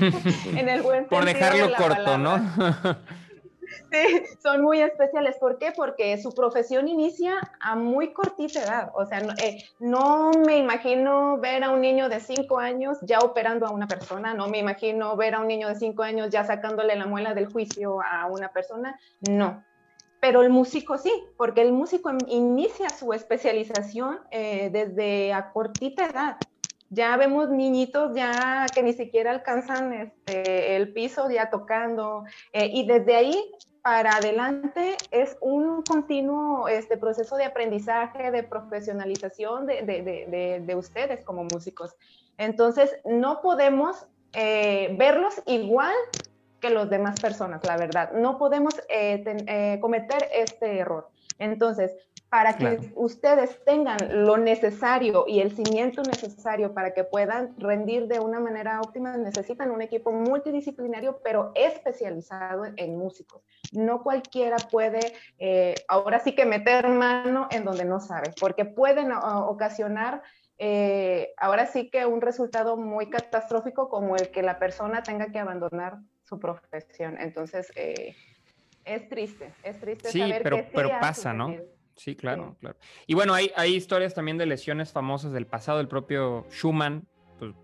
[0.56, 2.38] en el buen Por dejarlo corto, ¿no?
[3.90, 5.36] sí, son muy especiales.
[5.36, 5.72] ¿Por qué?
[5.76, 8.90] Porque su profesión inicia a muy cortita edad.
[8.94, 13.18] O sea, no, eh, no me imagino ver a un niño de cinco años ya
[13.20, 16.44] operando a una persona, no me imagino ver a un niño de cinco años ya
[16.44, 18.98] sacándole la muela del juicio a una persona.
[19.28, 19.62] No,
[20.20, 26.36] pero el músico sí, porque el músico inicia su especialización eh, desde a cortita edad.
[26.90, 32.86] Ya vemos niñitos ya que ni siquiera alcanzan este, el piso ya tocando eh, y
[32.86, 40.62] desde ahí para adelante es un continuo este, proceso de aprendizaje, de profesionalización de, de,
[40.64, 41.94] de, ustedes como músicos.
[42.38, 45.94] Entonces, no podemos eh, verlos igual
[46.60, 48.12] que los demás personas, la verdad.
[48.12, 51.08] No podemos eh, cometer este error.
[51.38, 51.92] Entonces,
[52.28, 58.20] para que ustedes tengan lo necesario y el cimiento necesario para que puedan rendir de
[58.20, 63.42] una manera óptima, necesitan un equipo multidisciplinario, pero especializado en, músicos.
[63.72, 69.12] No cualquiera puede, eh, ahora sí que meter mano en donde no sabe, porque pueden
[69.12, 70.22] ocasionar
[71.36, 75.98] ahora sí que un resultado muy catastrófico como el que la persona tenga que abandonar
[76.24, 77.16] su profesión.
[77.18, 78.14] Entonces, eh,
[78.84, 80.10] es triste, es triste.
[80.10, 81.54] Sí, saber pero, que pero pasa, ¿no?
[81.98, 82.76] Sí, claro, claro.
[83.06, 87.06] Y bueno, hay, hay historias también de lesiones famosas del pasado, el propio Schumann,
[87.38, 87.54] pues,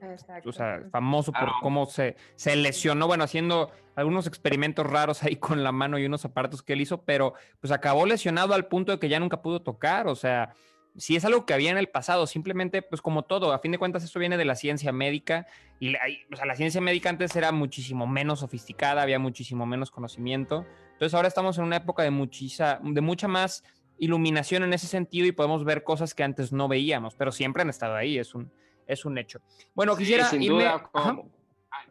[0.45, 5.65] o sea, famoso por cómo se, se lesionó, bueno, haciendo algunos experimentos raros ahí con
[5.65, 8.99] la mano y unos aparatos que él hizo, pero pues acabó lesionado al punto de
[8.99, 10.55] que ya nunca pudo tocar, o sea,
[10.97, 13.79] si es algo que había en el pasado, simplemente, pues como todo, a fin de
[13.79, 15.47] cuentas esto viene de la ciencia médica
[15.81, 16.01] y la,
[16.33, 20.65] o sea, la ciencia médica antes era muchísimo menos sofisticada, había muchísimo menos conocimiento.
[20.93, 23.65] Entonces ahora estamos en una época de, muchisa, de mucha más
[23.99, 27.71] iluminación en ese sentido y podemos ver cosas que antes no veíamos, pero siempre han
[27.71, 28.51] estado ahí, es un,
[28.87, 29.41] es un hecho.
[29.75, 31.31] Bueno, quisiera sin Duda, como,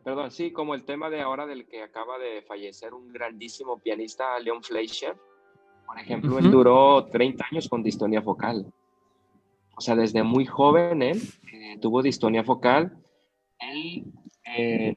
[0.03, 4.39] perdón, sí, como el tema de ahora del que acaba de fallecer un grandísimo pianista,
[4.39, 5.15] Leon Fleischer.
[5.85, 8.65] Por ejemplo, él duró 30 años con distonía focal
[9.75, 12.97] o sea, desde muy joven él eh, tuvo distonía focal.
[13.59, 14.05] Él
[14.55, 14.95] eh,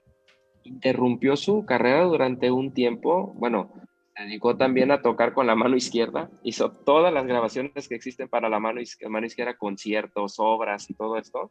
[0.64, 3.72] interrumpió su carrera durante un tiempo, bueno,
[4.16, 8.48] dedicó también a tocar con la mano izquierda, hizo todas las grabaciones que existen para
[8.48, 11.50] la mano, mano izquierda, conciertos, obras y todo esto,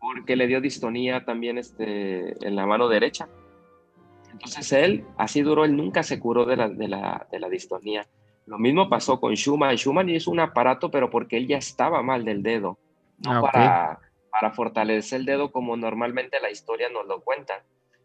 [0.00, 3.28] porque le dio distonía también este, en la mano derecha.
[4.32, 8.06] Entonces él, así duró, él nunca se curó de la, de la, de la distonía.
[8.46, 9.76] Lo mismo pasó con Schumann.
[9.76, 12.78] Schumann hizo un aparato, pero porque él ya estaba mal del dedo,
[13.18, 13.98] no ah, para,
[14.30, 17.62] para fortalecer el dedo como normalmente la historia nos lo cuenta.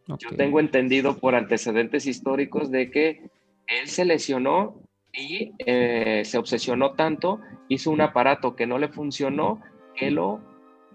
[0.07, 3.29] Yo tengo entendido por antecedentes históricos de que
[3.67, 4.81] él se lesionó
[5.13, 9.61] y eh, se obsesionó tanto, hizo un aparato que no le funcionó,
[9.95, 10.41] que lo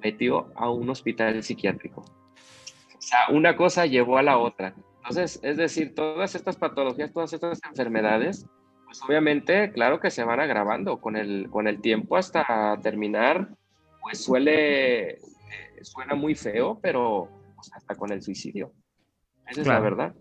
[0.02, 2.00] metió a un hospital psiquiátrico.
[2.02, 4.74] O sea, una cosa llevó a la otra.
[4.96, 8.46] Entonces, es decir, todas estas patologías, todas estas enfermedades,
[8.84, 13.48] pues obviamente, claro que se van agravando con el, con el tiempo hasta terminar,
[14.02, 15.18] pues suele, eh,
[15.82, 18.72] suena muy feo, pero pues, hasta con el suicidio.
[19.46, 20.14] Esa es la verdad.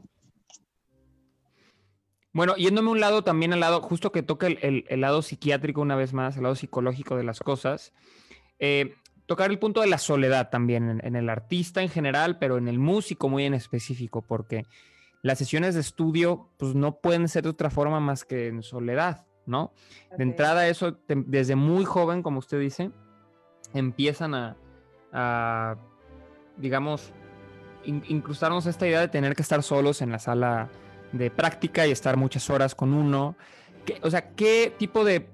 [2.40, 6.14] Bueno, yéndome un lado también al lado, justo que toca el, lado psiquiátrico una vez
[6.14, 7.92] más, el lado psicológico de las cosas,
[8.60, 12.58] eh, tocar el punto de la soledad también en, en, el artista en general, pero
[12.58, 14.66] en el músico muy en específico, porque
[15.22, 19.26] las sesiones de estudio pues no pueden ser de otra forma más que en soledad,
[19.46, 19.74] ¿no?
[20.18, 22.92] De entrada eso, desde muy joven, como usted dice,
[23.74, 24.56] empiezan
[25.12, 25.76] a,
[26.56, 27.12] digamos,
[27.84, 30.70] incrustarnos esta idea de tener que estar solos en la sala
[31.12, 33.36] de práctica y estar muchas horas con uno.
[34.02, 35.28] o sea, ¿qué tipo de,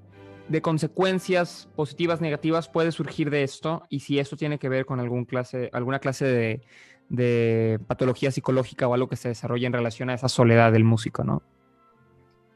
[0.47, 3.83] de, consecuencias positivas, negativas puede surgir de esto?
[3.89, 6.61] Y si esto tiene que ver con algún clase, alguna clase de
[7.09, 11.23] de patología psicológica o algo que se desarrolla en relación a esa soledad del músico,
[11.23, 11.41] ¿no?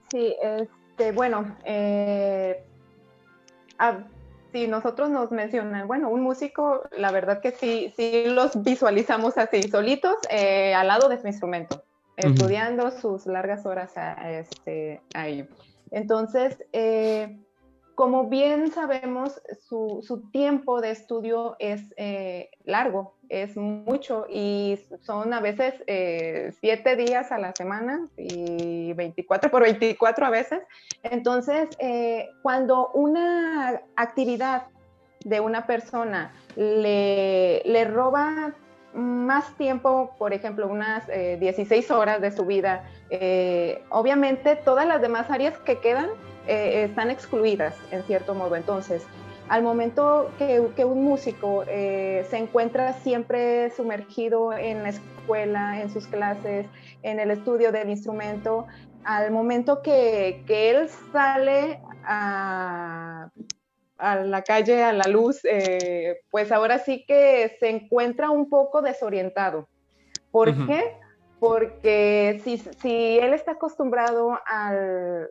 [0.09, 2.63] Sí, este, bueno, eh,
[4.51, 9.61] si nosotros nos mencionan, bueno, un músico, la verdad que sí, sí los visualizamos así,
[9.63, 11.83] solitos, eh, al lado de su instrumento,
[12.19, 15.47] estudiando sus largas horas a, este, ahí.
[15.91, 17.39] Entonces, eh,
[17.95, 25.41] como bien sabemos, su, tiempo de estudio es eh, largo, es mucho y son a
[25.41, 30.61] veces eh, siete días a la semana y 24 por 24 a veces.
[31.03, 31.69] Entonces,
[32.41, 34.67] cuando una actividad
[35.25, 38.55] de una persona le, le roba
[38.93, 42.83] más tiempo, por ejemplo, unas 16 horas de su vida,
[43.89, 46.09] obviamente todas las demás áreas que quedan
[46.49, 48.55] eh, están excluidas en cierto modo.
[48.55, 49.05] Entonces,
[49.49, 56.07] al momento que, un músico eh, se encuentra siempre sumergido en la escuela, en sus
[56.07, 56.65] clases,
[57.03, 58.65] en el estudio del instrumento,
[59.03, 63.29] al momento que, él sale a,
[63.99, 69.67] la calle, a la luz, eh, pues ahora sí que se encuentra un poco desorientado.
[70.31, 70.97] ¿Por qué?
[71.39, 75.29] Porque si, si, él está acostumbrado al,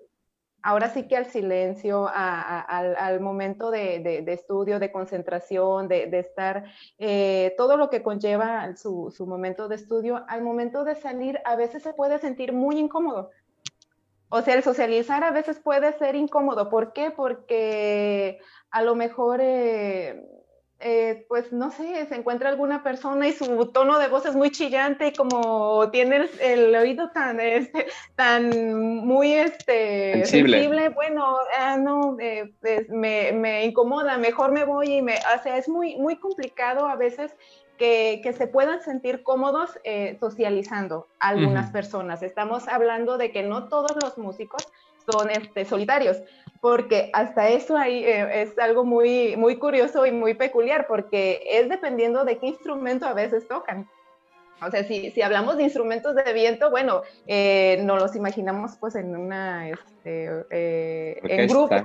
[0.63, 6.65] ahora sí que al silencio, al, momento de, estudio, de concentración, de, estar,
[6.99, 11.83] eh, todo lo que conlleva su, momento de estudio, al momento de salir a veces
[11.83, 13.31] se puede sentir muy incómodo.
[14.31, 16.69] O sea, el socializar a veces puede ser incómodo.
[16.69, 17.11] ¿Por qué?
[17.11, 18.39] Porque
[18.71, 19.41] a lo mejor...
[19.43, 20.23] Eh,
[20.81, 24.53] eh, pues no sé, se encuentra alguna persona y su tono de voz es muy
[24.53, 30.91] chillante y como tiene el, oído tan, este, tan muy este, sensible.
[30.91, 35.57] bueno, ah, no, eh, pues, me, me, incomoda, mejor me voy y me, o sea,
[35.57, 37.35] es muy, muy complicado a veces
[37.79, 42.23] que, que se puedan sentir cómodos eh, socializando algunas personas.
[42.23, 44.69] Estamos hablando de que no todos los músicos
[45.11, 46.19] son este, solitarios
[46.61, 51.69] porque hasta eso ahí eh, es algo muy, muy curioso y muy peculiar, porque es
[51.69, 53.89] dependiendo de qué instrumento a veces tocan.
[54.61, 58.97] O sea, si, si hablamos de instrumentos de viento, bueno, eh, nos los imaginamos pues
[58.97, 61.77] en una, este, eh, en grupo.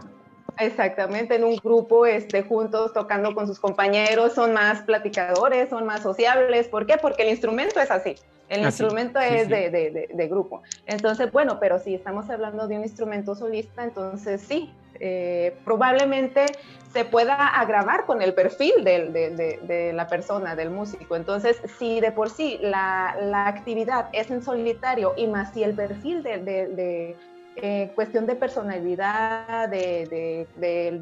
[0.60, 6.02] Exactamente, en un grupo este, juntos tocando con sus compañeros, son más platicadores, son más
[6.02, 6.68] sociables.
[6.68, 6.98] ¿Por qué?
[6.98, 8.16] Porque el instrumento es así.
[8.50, 10.62] El instrumento es De, de, de, grupo.
[10.86, 16.46] Entonces, bueno, pero si estamos hablando de un instrumento solista, entonces sí, eh, probablemente
[16.92, 21.16] se pueda agravar con el perfil de, la persona, del músico.
[21.16, 25.74] Entonces, si de por sí la, la actividad es en solitario y más si el
[25.74, 27.16] perfil de,
[27.56, 30.48] eh, cuestión de personalidad, de,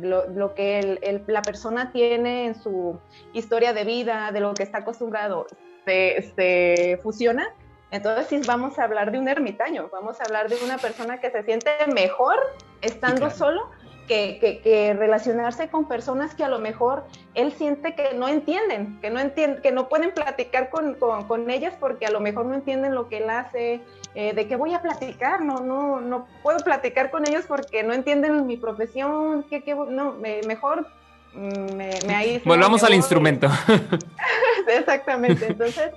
[0.01, 2.99] lo, que la persona tiene en su
[3.33, 5.47] historia de vida, de lo que está acostumbrado,
[5.85, 7.47] se, fusiona,
[7.89, 11.31] entonces sí vamos a hablar de un ermitaño, vamos a hablar de una persona que
[11.31, 12.37] se siente mejor
[12.81, 13.69] estando solo
[14.07, 19.19] que, relacionarse con personas que a lo mejor él siente que no entienden, que no,
[19.19, 23.07] entienden, que no pueden platicar con, con, ellas porque a lo mejor no entienden lo
[23.07, 23.81] que él hace,
[24.15, 27.93] eh, de qué voy a platicar, no, no, no puedo platicar con ellos porque no
[27.93, 30.87] entienden mi profesión, que, no, mejor
[31.33, 33.47] mm, me, me Volvamos al instrumento.
[34.67, 35.91] Exactamente, entonces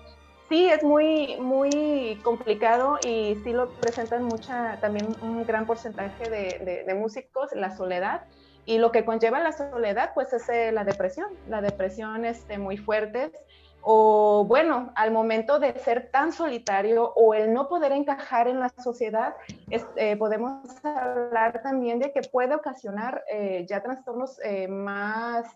[0.48, 6.94] sí, es muy, muy complicado y sí lo presentan mucha, también un gran porcentaje de,
[6.94, 8.22] músicos, la soledad.
[8.66, 11.26] Y lo que conlleva la soledad, pues es eh, la depresión.
[11.48, 13.30] La depresión este, muy fuerte.
[13.84, 18.70] O bueno, al momento de ser tan solitario o el no poder encajar en la
[18.70, 19.34] sociedad,
[19.70, 25.46] eh, podemos hablar también de que puede ocasionar eh, ya trastornos más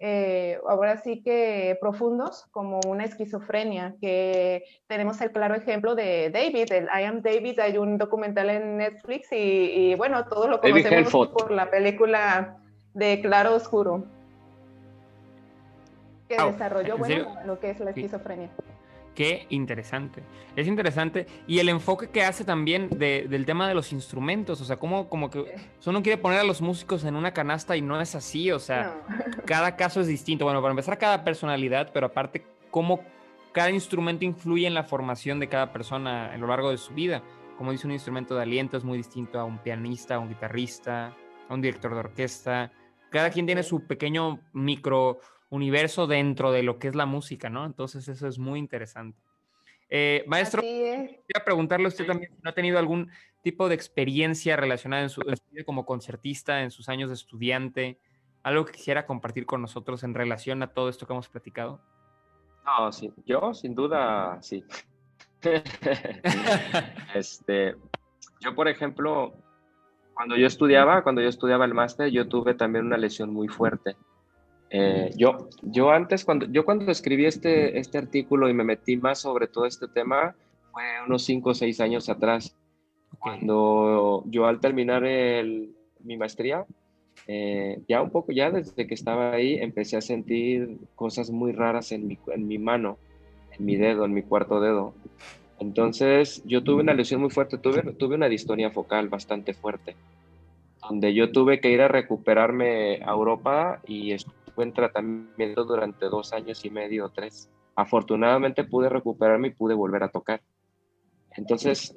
[0.00, 6.70] eh, ahora sí que profundos, como una esquizofrenia, que tenemos el claro ejemplo de David,
[6.72, 11.50] el I Am David, hay un documental en Netflix y, bueno, todos lo conocemos por
[11.50, 12.58] la película
[12.94, 14.04] de Claro Oscuro,
[16.28, 18.50] que desarrolló, bueno, lo que es la esquizofrenia.
[19.18, 20.22] Qué interesante.
[20.54, 21.26] Es interesante.
[21.48, 24.60] Y el enfoque que hace también del tema de los instrumentos.
[24.60, 25.44] O sea, como, como que
[25.86, 28.52] uno quiere poner a los músicos en una canasta y no es así.
[28.52, 29.02] O sea,
[29.44, 30.44] cada caso es distinto.
[30.44, 33.00] Bueno, para empezar, cada personalidad, pero aparte, cómo
[33.50, 37.20] cada instrumento influye en la formación de cada persona a lo largo de su vida.
[37.56, 41.16] Como dice un instrumento de aliento, es muy distinto a un pianista, a un guitarrista,
[41.48, 42.70] a un director de orquesta.
[43.10, 45.18] Cada quien tiene su pequeño micro
[45.50, 47.64] universo dentro de lo que es la música, ¿no?
[47.64, 49.18] Entonces eso es muy interesante.
[49.90, 53.10] Eh, maestro, quería preguntarle a usted también si no ha tenido algún
[53.42, 57.98] tipo de experiencia relacionada en su, vida como concertista, en sus años de estudiante,
[58.42, 61.80] algo que quisiera compartir con nosotros en relación a todo esto que hemos platicado.
[62.64, 64.62] No, sí, yo sin duda sí.
[67.14, 67.76] este,
[68.40, 69.32] yo, por ejemplo,
[70.12, 73.96] cuando yo estudiaba, cuando yo estudiaba el máster, yo tuve también una lesión muy fuerte.
[74.70, 79.20] Eh, yo, yo antes, cuando, yo cuando escribí este, este artículo y me metí más
[79.20, 80.34] sobre todo este tema,
[80.72, 82.54] fue unos 5 o 6 años atrás,
[83.18, 86.66] cuando yo al terminar el, mi maestría,
[87.26, 91.92] eh, ya un poco, ya desde que estaba ahí, empecé a sentir cosas muy raras
[91.92, 92.98] en mi, en mi mano,
[93.58, 94.94] en mi dedo, en mi cuarto dedo.
[95.58, 99.96] Entonces, yo tuve una lesión muy fuerte, tuve, tuve una distonía focal bastante fuerte,
[100.80, 106.32] donde yo tuve que ir a recuperarme a Europa y estuve en tratamiento durante dos
[106.32, 107.50] años y medio o tres.
[107.76, 110.42] Afortunadamente pude recuperarme y pude volver a tocar.
[111.36, 111.96] Entonces,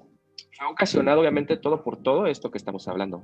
[0.58, 3.24] fue ocasionado obviamente todo por todo esto que estamos hablando.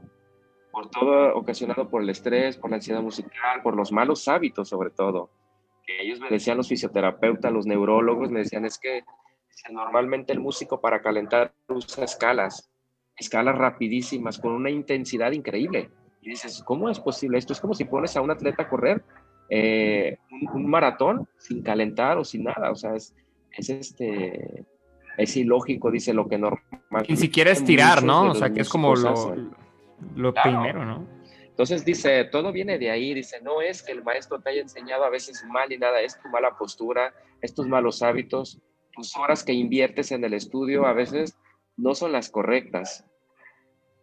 [0.71, 4.89] Por todo ocasionado por el estrés, por la ansiedad musical, por los malos hábitos sobre
[4.89, 5.29] todo.
[5.85, 9.03] Que ellos me decían los fisioterapeutas, los neurólogos, me decían es que
[9.71, 12.69] normalmente el músico para calentar usa escalas,
[13.15, 15.89] escalas rapidísimas, con una intensidad increíble.
[16.21, 17.53] Y dices, ¿cómo es posible esto?
[17.53, 19.03] Es como si pones a un atleta a correr
[19.49, 20.17] eh,
[20.53, 22.71] un, maratón sin calentar o sin nada.
[22.71, 23.15] O sea, es,
[23.51, 24.65] es este
[25.17, 27.05] es ilógico, dice lo que normal.
[27.09, 28.31] Ni siquiera estirar, ¿no?
[28.31, 29.35] O sea, que es como lo,
[30.15, 31.17] lo primero, ¿no?
[31.57, 35.03] Entonces dice, todo viene de ahí, dice, no es que el maestro te haya enseñado
[35.05, 38.61] a veces mal y nada, es tu mala postura, es tus malos hábitos,
[38.93, 41.35] tus horas que inviertes en el estudio a veces
[41.75, 43.05] no son las correctas.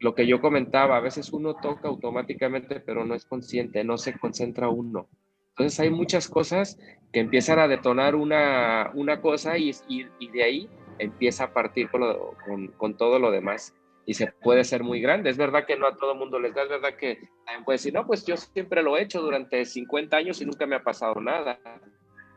[0.01, 4.18] Lo que yo comentaba, a veces uno toca automáticamente, pero no es consciente, no se
[4.18, 5.09] concentra uno.
[5.57, 6.78] Entonces hay muchas cosas
[7.12, 11.88] que empiezan a detonar una, una cosa y, y, y de ahí empieza a partir
[11.90, 13.72] con, con, todo lo demás
[14.05, 15.30] y se puede ser muy grande.
[15.30, 17.76] Es verdad que no a todo el mundo les da, es verdad que también puede
[17.76, 20.82] decir, no, pues yo siempre lo he hecho durante 50 años y nunca me ha
[20.82, 21.61] pasado nada.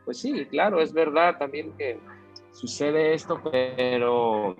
[0.04, 1.98] Pues sí, claro, es verdad también que
[2.52, 4.56] sucede esto, pero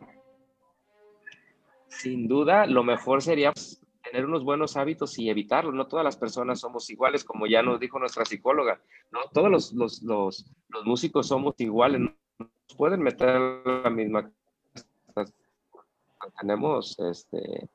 [1.86, 3.52] sin duda lo mejor sería
[4.11, 5.72] tener unos buenos hábitos y evitarlo.
[5.72, 8.80] No todas las personas somos iguales, como ya nos dijo nuestra psicóloga.
[9.11, 12.00] No todos los, los, los, los músicos somos iguales,
[12.76, 14.30] pueden meter la misma
[16.40, 17.68] tenemos este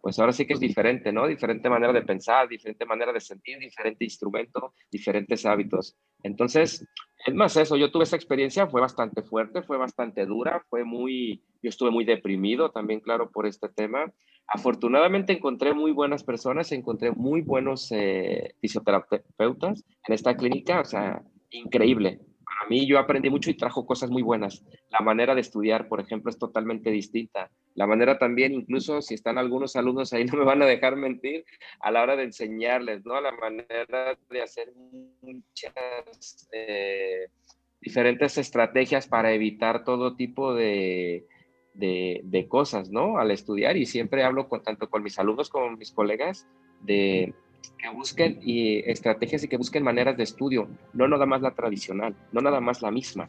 [0.00, 1.26] pues ahora sí que es diferente, ¿no?
[1.26, 5.96] Diferente manera de pensar, diferente manera de sentir, diferente instrumento, diferentes hábitos.
[6.22, 6.86] Entonces,
[7.26, 11.42] es más eso, yo tuve esa experiencia, fue bastante fuerte, fue bastante dura, fue muy,
[11.60, 14.12] yo estuve muy deprimido también, claro, por este tema.
[14.48, 21.22] Afortunadamente encontré muy buenas personas, encontré muy buenos eh, fisioterapeutas en esta clínica, o sea,
[21.50, 22.20] increíble
[22.60, 24.64] a mí yo aprendí mucho y trajo cosas muy buenas.
[24.90, 27.50] La manera de estudiar, por ejemplo, es totalmente distinta.
[27.74, 31.44] La manera también, incluso si están algunos alumnos ahí, no me van a dejar mentir,
[31.80, 33.20] a la hora de enseñarles, ¿no?
[33.20, 34.72] La manera de hacer
[35.20, 37.28] muchas eh,
[37.80, 41.26] diferentes estrategias para evitar todo tipo de,
[41.76, 43.18] de, cosas, ¿no?
[43.18, 46.46] Al estudiar y siempre hablo con, tanto con mis alumnos como mis colegas
[46.82, 47.34] de
[47.78, 52.14] que busquen y estrategias y que busquen maneras de estudio, no nada más la tradicional,
[52.32, 53.28] no nada más la misma,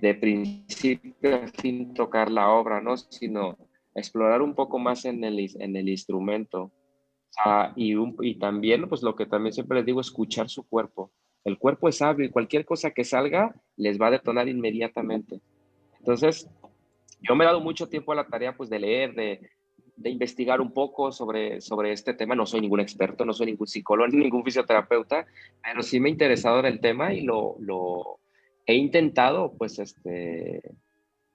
[0.00, 2.96] de, principio a fin tocar la obra, ¿no?
[2.96, 3.56] Sino
[3.94, 6.72] explorar un poco más en el, en el instrumento.
[7.76, 11.10] y, y también, pues lo que también siempre les digo, escuchar su cuerpo.
[11.44, 15.40] El cuerpo es sabio y cualquier cosa que salga les va a detonar inmediatamente.
[15.98, 16.48] Entonces,
[17.26, 19.40] yo me he dado mucho tiempo a la tarea pues de leer, de,
[19.96, 22.34] de investigar un poco sobre, sobre este tema.
[22.34, 25.26] No soy ningún experto, no soy ningún psicólogo ni ningún fisioterapeuta,
[25.62, 28.20] pero sí me he interesado en el tema y lo, lo
[28.66, 30.62] he intentado, pues, este,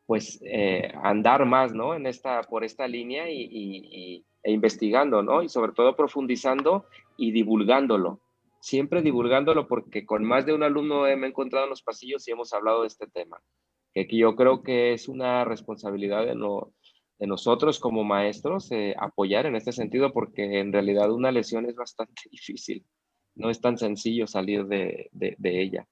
[0.06, 1.96] pues, eh, andar más, ¿no?
[1.96, 5.44] En esta, por esta línea y, e investigando, ¿no?
[5.44, 6.86] Y sobre todo profundizando
[7.18, 8.22] y divulgándolo.
[8.62, 12.32] Siempre divulgándolo porque con más de un alumno me he encontrado en los pasillos y
[12.32, 13.42] hemos hablado de este tema.
[13.94, 16.74] Que, yo creo que es una responsabilidad de, no,
[17.20, 21.76] de nosotros como maestros eh, apoyar en este sentido porque en realidad una lesión es
[21.76, 22.86] bastante difícil.
[23.36, 25.10] No es tan sencillo salir de,
[25.42, 25.88] ella.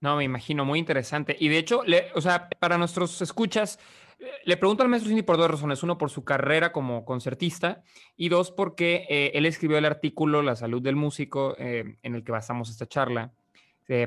[0.00, 1.36] No, me imagino, muy interesante.
[1.38, 1.82] Y de hecho,
[2.14, 3.78] o sea, para nuestros escuchas,
[4.18, 5.82] eh, le pregunto al maestro Cindy por dos razones.
[5.82, 7.82] Uno, por su carrera como concertista
[8.16, 12.32] y dos, porque eh, él escribió el artículo La salud del músico en el que
[12.32, 13.32] basamos esta charla.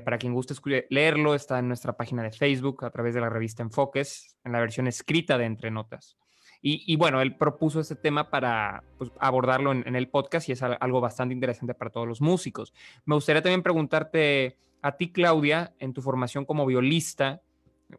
[0.04, 0.54] Para quien guste
[0.90, 4.60] leerlo, está en nuestra página de Facebook a través de la revista Enfoques, en la
[4.60, 6.18] versión escrita de Entre Notas.
[6.66, 11.02] Y, bueno, él propuso este tema para pues, abordarlo en, el podcast y es algo
[11.02, 12.74] bastante interesante para todos los músicos.
[13.04, 17.42] Me gustaría también preguntarte a ti, Claudia, en tu formación como violista,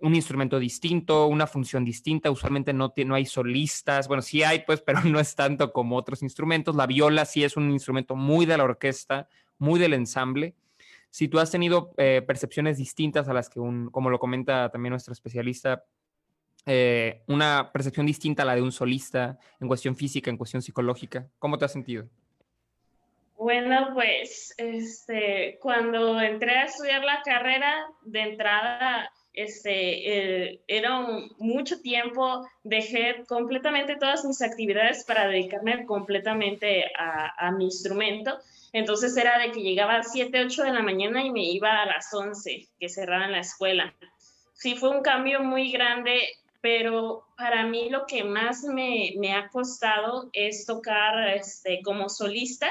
[0.01, 2.31] un instrumento distinto, una función distinta.
[2.31, 4.09] Usualmente no, no hay solistas.
[4.09, 6.75] Bueno, sí hay, pues, pero no es tanto como otros instrumentos.
[6.75, 9.29] La viola sí es un instrumento muy de la orquesta,
[9.59, 10.55] muy del ensamble.
[11.15, 14.91] Si tú has tenido eh, percepciones distintas a las que, un, como lo comenta también
[14.91, 15.85] nuestro especialista,
[16.67, 21.29] eh, una percepción distinta a la de un solista en cuestión física, en cuestión psicológica.
[21.39, 22.09] ¿Cómo te has sentido?
[23.37, 31.07] Bueno, pues este, cuando entré a estudiar la carrera, de entrada este, eh, era
[31.39, 38.37] mucho tiempo, dejé completamente todas mis actividades para dedicarme completamente a, mi instrumento.
[38.75, 41.87] Entonces era de que llegaba a 7, 8 de la mañana y me iba a
[41.87, 43.95] las 11, que cerraban la escuela.
[44.53, 46.21] Sí, fue un cambio muy grande,
[46.61, 52.71] pero para mí lo que más me, me ha costado es tocar este, como solista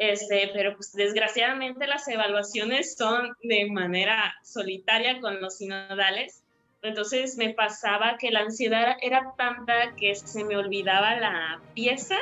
[0.00, 6.42] este, pero pues desgraciadamente las evaluaciones son de manera solitaria con los sinodales.
[6.80, 12.16] Entonces me pasaba que la ansiedad era tanta que se me olvidaba la pieza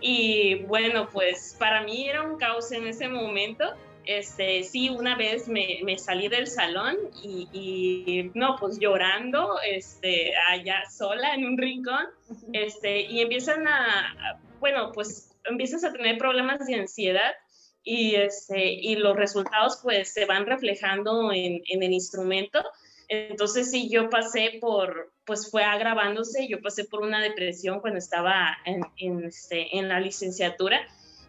[0.00, 3.64] y bueno, pues para mí era un caos en ese momento.
[4.04, 10.32] Este, sí, una vez me, me salí del salón y, y, no, pues llorando, este,
[10.48, 12.06] allá sola en un rincón,
[12.52, 17.34] este, y empiezan a, bueno, pues empiezas a tener problemas de ansiedad
[17.82, 22.64] y, este, y los resultados pues se van reflejando en, en el instrumento.
[23.08, 28.56] Entonces sí, yo pasé por, pues fue agravándose, yo pasé por una depresión cuando estaba
[28.96, 30.80] este, en la licenciatura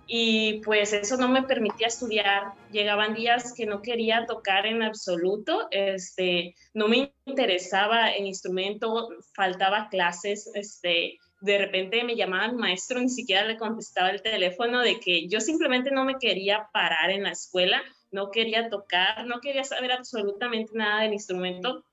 [0.07, 2.53] y pues eso no me permitía estudiar.
[2.71, 9.89] Llegaban días que no quería tocar en absoluto, este, no me interesaba el instrumento, faltaba
[9.89, 14.99] clases, este, de repente me llamaba mi maestro, ni siquiera le contestaba el teléfono de
[14.99, 19.63] que yo simplemente no me quería parar en la escuela, no quería tocar, no quería
[19.63, 21.83] saber absolutamente nada del instrumento.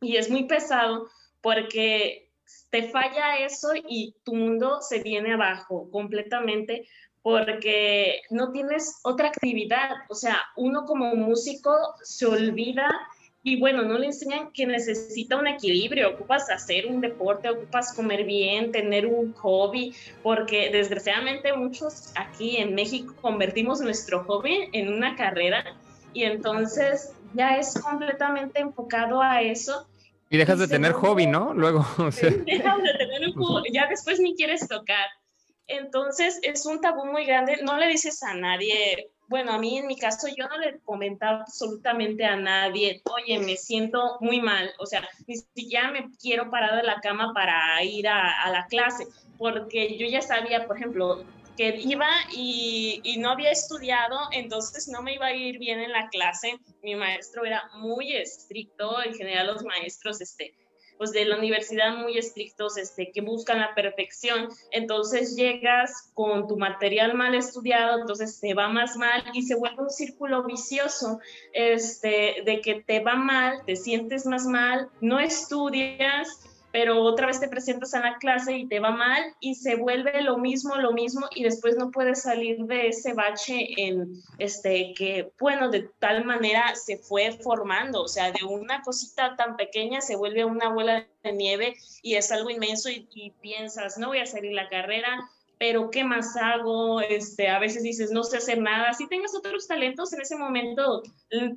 [0.00, 1.08] Y es muy pesado
[1.40, 2.30] porque
[2.70, 6.86] te falla eso y tu mundo se viene abajo completamente
[7.22, 9.90] porque no tienes otra actividad.
[10.08, 12.88] O sea, uno como músico se olvida
[13.42, 18.24] y bueno, no le enseñan que necesita un equilibrio, ocupas hacer un deporte, ocupas comer
[18.24, 25.16] bien, tener un hobby, porque desgraciadamente muchos aquí en México convertimos nuestro hobby en una
[25.16, 25.64] carrera
[26.12, 29.88] y entonces ya es completamente enfocado a eso.
[30.28, 31.54] Y dejas de tener hobby, ¿no?
[31.54, 31.86] Luego.
[31.98, 32.30] O sea...
[32.30, 35.08] Dejas de tener un hobby, ya después ni quieres tocar.
[35.66, 39.86] Entonces es un tabú muy grande, no le dices a nadie, bueno, a mí en
[39.86, 44.86] mi caso yo no le comentaba absolutamente a nadie, oye, me siento muy mal, o
[44.86, 49.06] sea, ni siquiera me quiero parar de la cama para ir a, la clase,
[49.38, 51.24] porque yo ya sabía, por ejemplo,
[51.56, 55.92] que iba y, y, no había estudiado, entonces no me iba a ir bien en
[55.92, 56.58] la clase.
[56.82, 60.54] Mi maestro era muy estricto, en general los maestros, este,
[61.00, 66.58] pues de la universidad muy estrictos, este, que buscan la perfección, entonces llegas con tu
[66.58, 71.18] material mal estudiado, entonces te va más mal y se vuelve un círculo vicioso,
[71.54, 76.28] este, de que te va mal, te sientes más mal, no estudias,
[76.72, 80.22] pero otra vez te presentas a la clase y te va mal y se vuelve
[80.22, 85.32] lo mismo, lo mismo y después no puedes salir de ese bache en este que
[85.38, 90.16] bueno, de tal manera se fue formando, o sea, de una cosita tan pequeña se
[90.16, 94.26] vuelve una bola de nieve y es algo inmenso y, y piensas, no voy a
[94.26, 97.02] salir la carrera, pero ¿qué más hago?
[97.02, 98.94] Este, a veces dices, no sé hacer nada.
[98.94, 101.02] Si tengas otros talentos, en ese momento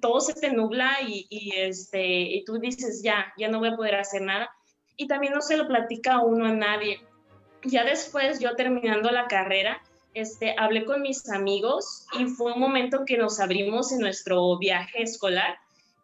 [0.02, 3.78] todo se te nubla y, y, este, y tú dices, ya, ya no voy a
[3.78, 4.52] poder hacer nada
[4.98, 7.02] y también no se lo platica a uno a nadie.
[7.64, 9.82] Ya después, yo terminando la carrera,
[10.14, 15.02] este, hablé con mis amigos y fue un momento que nos abrimos en nuestro viaje
[15.02, 15.58] escolar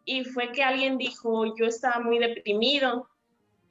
[0.05, 3.07] y fue que alguien dijo, yo estaba muy deprimido,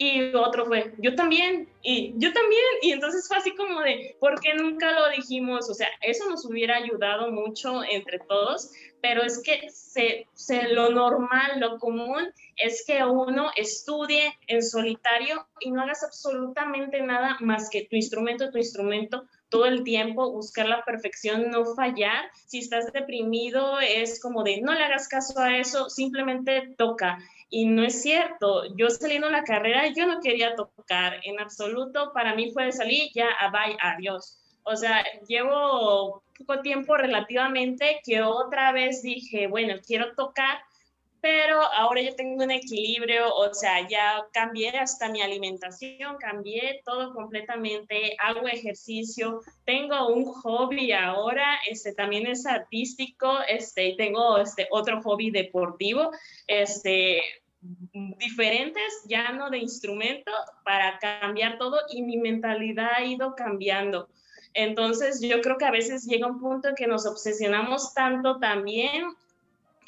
[0.00, 4.40] y otro fue, yo también, y yo también, y entonces fue así como de, ¿por
[4.40, 5.68] qué nunca lo dijimos?
[5.68, 8.70] O sea, eso nos hubiera ayudado mucho entre todos,
[9.02, 15.48] pero es que se, se, lo normal, lo común es que uno estudie en solitario
[15.60, 20.68] y no hagas absolutamente nada más que tu instrumento, tu instrumento, todo el tiempo, buscar
[20.68, 22.30] la perfección, no fallar.
[22.46, 27.18] Si estás deprimido, es como de no le hagas caso a eso, simplemente toca.
[27.50, 32.12] Y no es cierto, yo saliendo de la carrera, yo no quería tocar en absoluto,
[32.12, 34.38] para mí fue salir ya a bye, adiós.
[34.64, 40.58] O sea, llevo poco tiempo relativamente que otra vez dije, bueno, quiero tocar,
[41.20, 47.12] pero ahora yo tengo un equilibrio, o sea, ya cambié hasta mi alimentación, cambié todo
[47.12, 55.02] completamente, hago ejercicio, tengo un hobby ahora, este también es artístico, este tengo este otro
[55.02, 56.10] hobby deportivo,
[56.46, 57.22] este
[57.60, 60.30] diferentes, ya no de instrumento,
[60.64, 64.08] para cambiar todo y mi mentalidad ha ido cambiando.
[64.54, 69.04] Entonces, yo creo que a veces llega un punto en que nos obsesionamos tanto también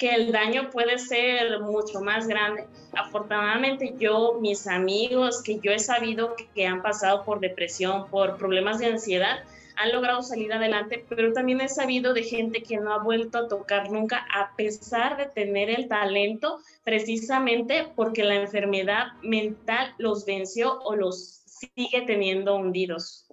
[0.00, 2.66] que el daño puede ser mucho más grande.
[2.94, 8.78] Afortunadamente yo, mis amigos que yo he sabido que, han pasado por depresión, por problemas
[8.78, 9.44] de ansiedad,
[9.76, 13.48] han logrado salir adelante, pero también he sabido de gente que no ha vuelto a
[13.48, 20.80] tocar nunca a pesar de tener el talento, precisamente porque la enfermedad mental los venció
[20.80, 23.26] o los sigue teniendo hundidos.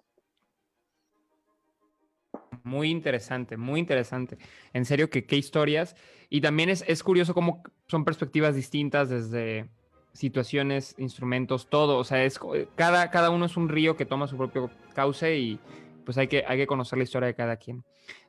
[2.63, 4.38] Muy interesante, muy interesante.
[4.74, 5.95] En serio, que qué historias.
[6.30, 9.70] Y también es, es curioso cómo son perspectivas distintas desde
[10.14, 11.98] situaciones, instrumentos, todo.
[11.98, 12.40] O sea, es,
[12.76, 15.60] cada, cada uno es un río que toma su propio cauce y
[16.06, 17.84] pues hay que, hay que conocer la historia de cada quien.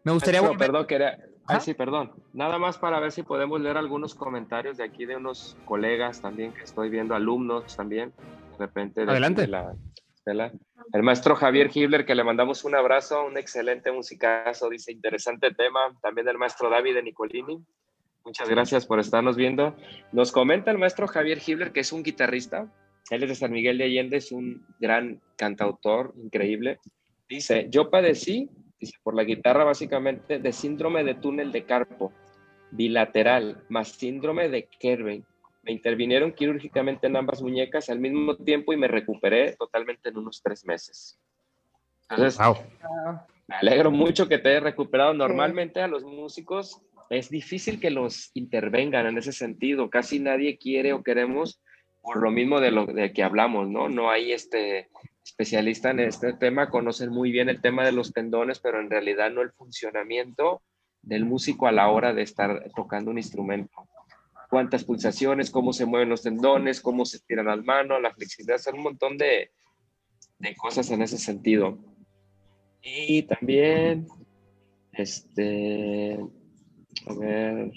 [0.05, 0.43] Me gustaría...
[0.57, 1.19] perdón, quería...
[1.61, 2.13] sí, perdón.
[2.33, 6.53] Nada más para ver si podemos leer algunos comentarios de aquí de unos colegas también
[6.53, 8.13] que estoy viendo, alumnos también.
[8.53, 9.03] De repente...
[9.03, 9.47] Adelante.
[9.47, 9.75] la,
[10.93, 15.81] el maestro Javier Hibler, que le mandamos un abrazo, un excelente musicazo, dice interesante tema.
[16.03, 17.65] También el maestro David de Nicolini.
[18.29, 19.75] Muchas gracias por estarnos viendo.
[20.13, 22.71] Nos comenta el maestro Javier Hibler, que es un guitarrista.
[23.11, 26.79] Él es de San Miguel de Allende, es un gran cantautor, increíble.
[27.29, 32.13] Dice, yo padecí, dice, por la guitarra básicamente, de síndrome de túnel de carpo,
[32.71, 35.25] bilateral, más síndrome de Kerben
[35.63, 40.41] me intervinieron quirúrgicamente en ambas muñecas al mismo tiempo y me recuperé totalmente en unos
[40.43, 41.19] tres meses.
[42.09, 42.39] Entonces,
[43.47, 45.13] me alegro mucho que te hayas recuperado.
[45.13, 46.81] Normalmente a los músicos
[47.11, 49.91] es difícil que los intervengan en ese sentido.
[49.91, 51.61] Casi nadie quiere o queremos
[52.03, 53.89] por lo mismo de lo de que hablamos, ¿no?
[53.89, 54.89] No hay este
[55.25, 59.31] especialista en este tema, conocen muy bien el tema de los tendones, pero en realidad
[59.31, 60.63] no el funcionamiento
[61.03, 63.89] del músico a la hora de estar tocando un instrumento
[64.49, 68.77] cuántas pulsaciones, cómo se mueven los tendones, cómo se tiran las manos, la flexibilidad, son
[68.77, 69.51] un montón de,
[70.39, 71.79] de cosas en ese sentido.
[72.83, 74.07] Y también,
[74.93, 76.19] este,
[77.07, 77.73] a ver,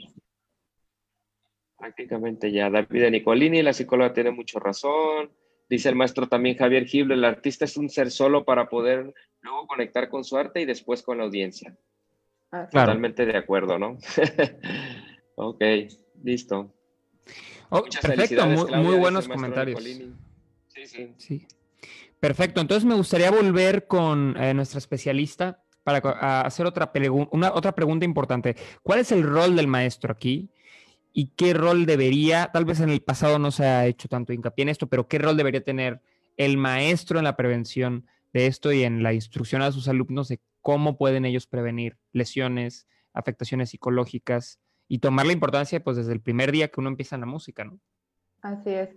[1.78, 5.32] prácticamente ya, David Nicolini, la psicóloga tiene mucho razón.
[5.70, 9.68] Dice el maestro también Javier Gible, el artista es un ser solo para poder luego
[9.68, 11.76] conectar con su arte y después con la audiencia.
[12.52, 13.98] Ah, Totalmente de acuerdo, ¿no?
[15.36, 15.64] ok.
[16.24, 16.74] Listo.
[17.70, 19.82] Oh, perfecto, muy, buenos comentarios.
[19.82, 21.14] Sí, sí.
[21.18, 21.48] sí.
[22.20, 26.92] Perfecto, entonces me gustaría volver con eh, nuestra especialista para hacer otra,
[27.32, 28.56] una, otra pregunta importante.
[28.84, 30.50] ¿Cuál es el rol del maestro aquí?
[31.14, 34.64] ¿Y qué rol debería, tal vez en el pasado no se ha hecho tanto hincapié
[34.64, 36.02] en esto, pero qué rol debería tener
[36.38, 40.40] el maestro en la prevención de esto y en la instrucción a sus alumnos de
[40.62, 46.52] cómo pueden ellos prevenir lesiones, afectaciones psicológicas y tomar la importancia pues desde el primer
[46.52, 47.80] día que uno empieza en la música, ¿no?
[48.42, 48.90] Así es.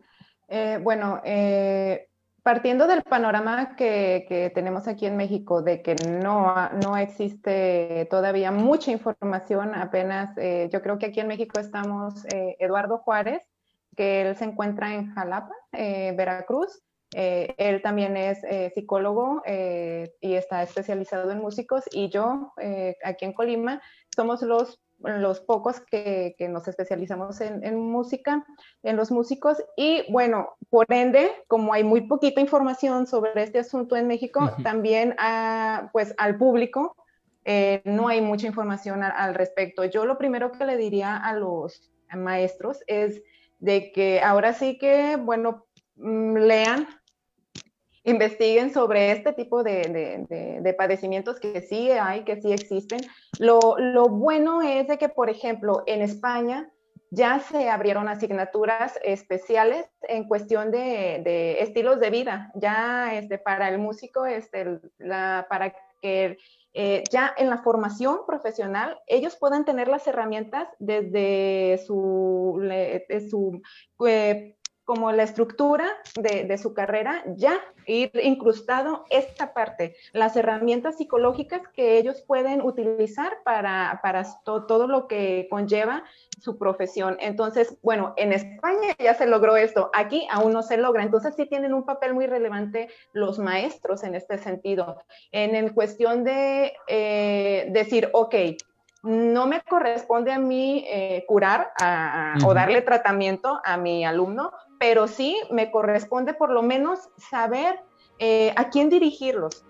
[0.49, 2.09] Eh, bueno, eh,
[2.45, 8.93] partiendo del panorama que, tenemos aquí en México de que no, no existe todavía mucha
[8.93, 13.43] información, apenas, eh, yo creo que aquí en México estamos Eduardo Juárez,
[13.97, 16.83] que él se encuentra en Jalapa, Veracruz.
[17.13, 18.43] él también es
[18.75, 22.53] psicólogo y está especializado en músicos y yo
[23.03, 23.81] aquí en Colima
[24.15, 28.45] somos los los pocos que, nos especializamos en, música,
[28.83, 29.63] en los músicos.
[29.77, 35.15] Y bueno, por ende, como hay muy poquita información sobre este asunto en México, también
[35.93, 36.97] pues al público
[37.45, 39.85] eh, no hay mucha información al, respecto.
[39.85, 43.23] Yo lo primero que le diría a los maestros es
[43.59, 46.89] de que ahora sí que, bueno, mm, lean
[48.05, 53.01] investiguen sobre este tipo de, padecimientos que sí hay, que sí existen.
[53.39, 53.59] Lo,
[54.09, 56.71] bueno es de que, por ejemplo, en España
[57.11, 63.79] ya se abrieron asignaturas especiales en cuestión de, estilos de vida, ya este, para el
[63.79, 66.37] músico, este, la, para que
[66.77, 72.61] eh, ya en la formación profesional ellos puedan tener las herramientas desde su,
[73.31, 73.63] su
[74.07, 81.63] eh, como la estructura de, su carrera, ya ir incrustado esta parte, las herramientas psicológicas
[81.75, 86.05] que ellos pueden utilizar para, para todo lo que conlleva
[86.41, 87.17] su profesión.
[87.21, 91.03] Entonces, bueno, en España ya se logró esto, aquí aún no se logra.
[91.03, 96.25] Entonces, sí tienen un papel muy relevante los maestros en este sentido, en, en cuestión
[96.25, 98.35] de eh, decir, ok,
[99.05, 101.73] no me corresponde a mí eh, curar
[102.45, 107.81] o darle tratamiento a mi alumno, pero sí me corresponde por lo menos saber
[108.19, 109.65] eh, a quién dirigirlos.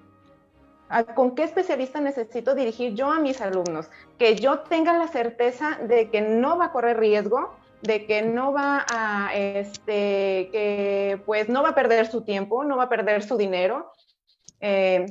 [1.16, 3.88] ¿Con qué especialista necesito dirigir yo a mis alumnos?
[4.18, 8.52] Que yo tenga la certeza de que no va a correr riesgo, de que no
[8.52, 13.22] va a, este, que pues no va a perder su tiempo, no va a perder
[13.22, 13.90] su dinero.
[14.60, 15.06] Eh,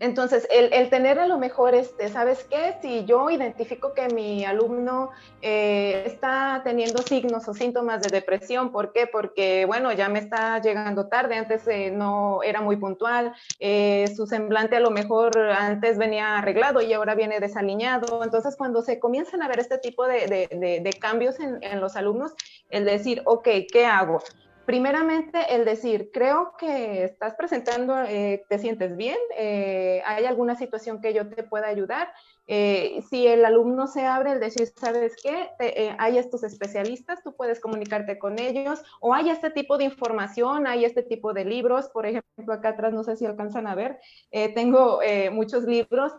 [0.00, 2.76] entonces, el, tener a lo mejor, este, ¿sabes qué?
[2.80, 5.10] Si yo identifico que mi alumno
[5.42, 9.06] eh, está teniendo signos o síntomas de depresión, ¿por qué?
[9.06, 14.26] Porque, bueno, ya me está llegando tarde, antes eh, no era muy puntual, eh, su
[14.26, 18.22] semblante a lo mejor antes venía arreglado y ahora viene desaliñado.
[18.22, 22.32] Entonces, cuando se comienzan a ver este tipo de, cambios en, en los alumnos,
[22.70, 24.20] el decir, ok, ¿qué hago?
[24.68, 31.00] Primeramente, el decir, creo que estás presentando, eh, te sientes bien, eh, hay alguna situación
[31.00, 32.12] que yo te pueda ayudar,
[32.50, 35.50] eh, si el alumno se abre, el decir, ¿sabes qué?
[35.60, 40.66] Eh, hay estos especialistas, tú puedes comunicarte con ellos, o hay este tipo de información,
[40.66, 44.00] hay este tipo de libros, por ejemplo, acá atrás, no sé si alcanzan a ver,
[44.30, 45.00] eh, tengo
[45.32, 46.12] muchos libros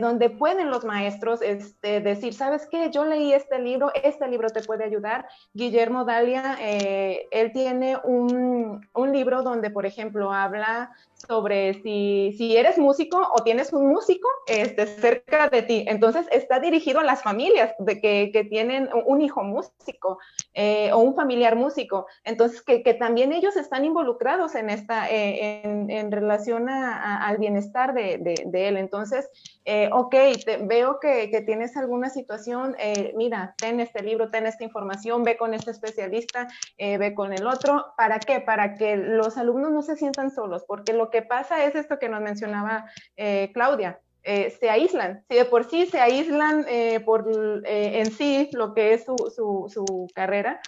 [0.00, 2.90] donde pueden los maestros este, decir, ¿sabes qué?
[2.90, 5.28] Yo leí este libro, este libro te puede ayudar.
[5.52, 12.78] Guillermo Dalia, él tiene un, un libro donde, por ejemplo, habla sobre si, si, eres
[12.78, 15.84] músico o tienes un músico este, cerca de ti.
[15.88, 20.18] Entonces está dirigido a las familias de que, que tienen un hijo músico
[20.52, 22.06] eh, o un familiar músico.
[22.24, 27.38] Entonces que, que, también ellos están involucrados en, esta, eh, en, en, relación a, al
[27.38, 28.76] bienestar de, de, él.
[28.76, 29.28] Entonces,
[29.64, 30.14] eh, ok,
[30.62, 32.76] veo que, que, tienes alguna situación,
[33.14, 36.48] mira, ten este libro, ten esta información, ve con este especialista,
[36.78, 37.86] ve con el otro.
[37.96, 38.40] ¿Para qué?
[38.40, 42.08] Para que los alumnos no se sientan solos, porque lo que pasa es esto que
[42.08, 44.00] nos mencionaba eh, Claudia.
[44.22, 47.30] Eh, se aíslan, si de por sí se aíslan eh, por
[47.64, 50.60] en sí lo que es su, su, su carrera,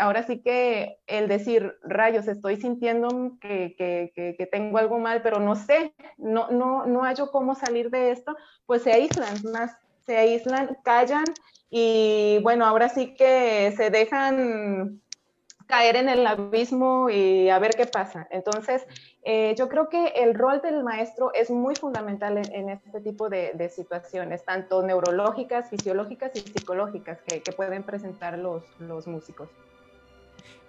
[0.00, 5.38] ahora sí que el decir, rayos, estoy sintiendo que, que, que, tengo algo mal, pero
[5.38, 10.16] no sé, no, no, no hallo cómo salir de esto, pues se aíslan más, se
[10.16, 11.24] aíslan, callan
[11.70, 15.00] y bueno, ahora sí que se dejan
[15.70, 18.26] caer en el abismo y a ver qué pasa.
[18.30, 18.86] Entonces,
[19.22, 23.70] eh, yo creo que el rol del maestro es muy fundamental en, este tipo de,
[23.74, 29.48] situaciones, tanto neurológicas, fisiológicas y psicológicas que, pueden presentar los, los, músicos.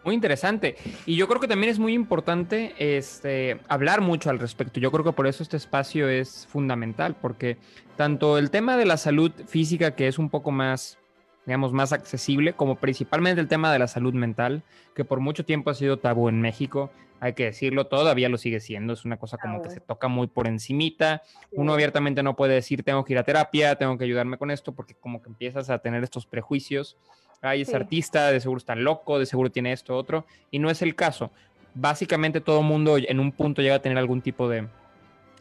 [0.03, 0.75] Muy interesante.
[1.05, 4.79] Y yo creo que también es muy importante este, hablar mucho al respecto.
[4.79, 7.57] Yo creo que por eso este espacio es fundamental, porque
[7.97, 10.97] tanto el tema de la salud física, que es un poco más
[11.45, 14.63] digamos, más accesible, como principalmente el tema de la salud mental,
[14.95, 18.59] que por mucho tiempo ha sido tabú en México, hay que decirlo, todavía lo sigue
[18.59, 21.21] siendo, es una cosa como que se toca muy por encimita,
[21.51, 24.73] uno abiertamente no puede decir tengo que ir a terapia, tengo que ayudarme con esto,
[24.73, 26.97] porque como que empiezas a tener estos prejuicios,
[27.41, 30.81] ay, es artista, de seguro está loco, de seguro tiene esto, otro, y no es
[30.81, 31.31] el caso.
[31.75, 34.67] Básicamente todo mundo en un punto llega a tener algún tipo de,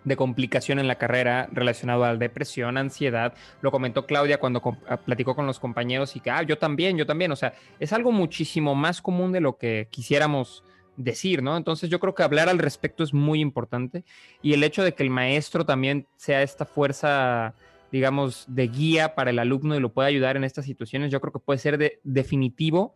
[0.04, 3.34] de complicación en la carrera relacionado a la depresión, ansiedad.
[3.60, 7.06] Lo comentó Claudia cuando ah, platicó con los compañeros y que, ah, yo también, yo
[7.06, 7.32] también.
[7.32, 10.64] O sea, es algo muchísimo más común de lo que quisiéramos
[10.96, 11.56] decir, ¿no?
[11.56, 14.04] Entonces yo creo que hablar al respecto es muy importante
[14.42, 17.54] y el hecho de que el maestro también sea esta fuerza,
[17.90, 21.32] digamos, de guía para el alumno y lo pueda ayudar en estas situaciones, yo creo
[21.32, 22.94] que puede ser de, definitivo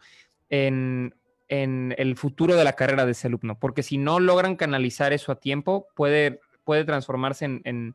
[0.50, 1.14] en,
[1.48, 5.32] en el futuro de la carrera de ese alumno, porque si no logran canalizar eso
[5.32, 7.94] a tiempo, puede puede transformarse en,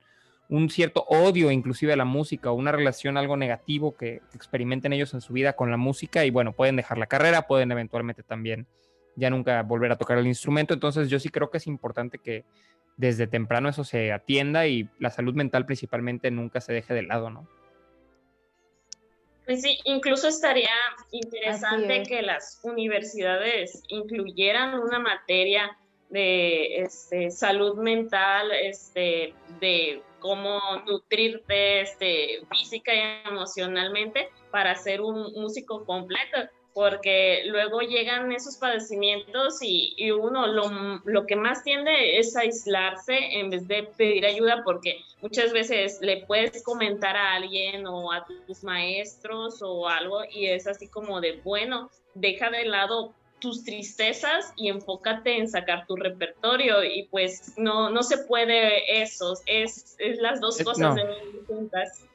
[0.50, 5.14] un cierto odio inclusive a la música o una relación algo negativo que, experimenten ellos
[5.14, 8.66] en su vida con la música y bueno, pueden dejar la carrera, pueden eventualmente también
[9.16, 10.74] ya nunca volver a tocar el instrumento.
[10.74, 12.46] Entonces yo sí creo que es importante que
[12.98, 17.30] desde temprano eso se atienda y la salud mental principalmente nunca se deje de lado,
[17.30, 17.48] ¿no?
[19.50, 20.70] Pues sí, incluso estaría
[21.10, 25.76] interesante que las universidades incluyeran una materia
[26.10, 35.34] de este, salud mental, este, de cómo nutrirte este, física y emocionalmente para ser un
[35.34, 36.38] músico completo,
[36.74, 43.18] porque luego llegan esos padecimientos y, y uno lo, lo, que más tiende es aislarse
[43.40, 48.26] en vez de pedir ayuda, porque muchas veces le puedes comentar a alguien o a
[48.48, 54.54] tus maestros o algo y es así como de, bueno, deja de lado tus tristezas
[54.56, 60.20] y enfócate en sacar tu repertorio y pues no, no se puede eso, es, es
[60.20, 61.00] las dos cosas
[61.48, 62.06] juntas.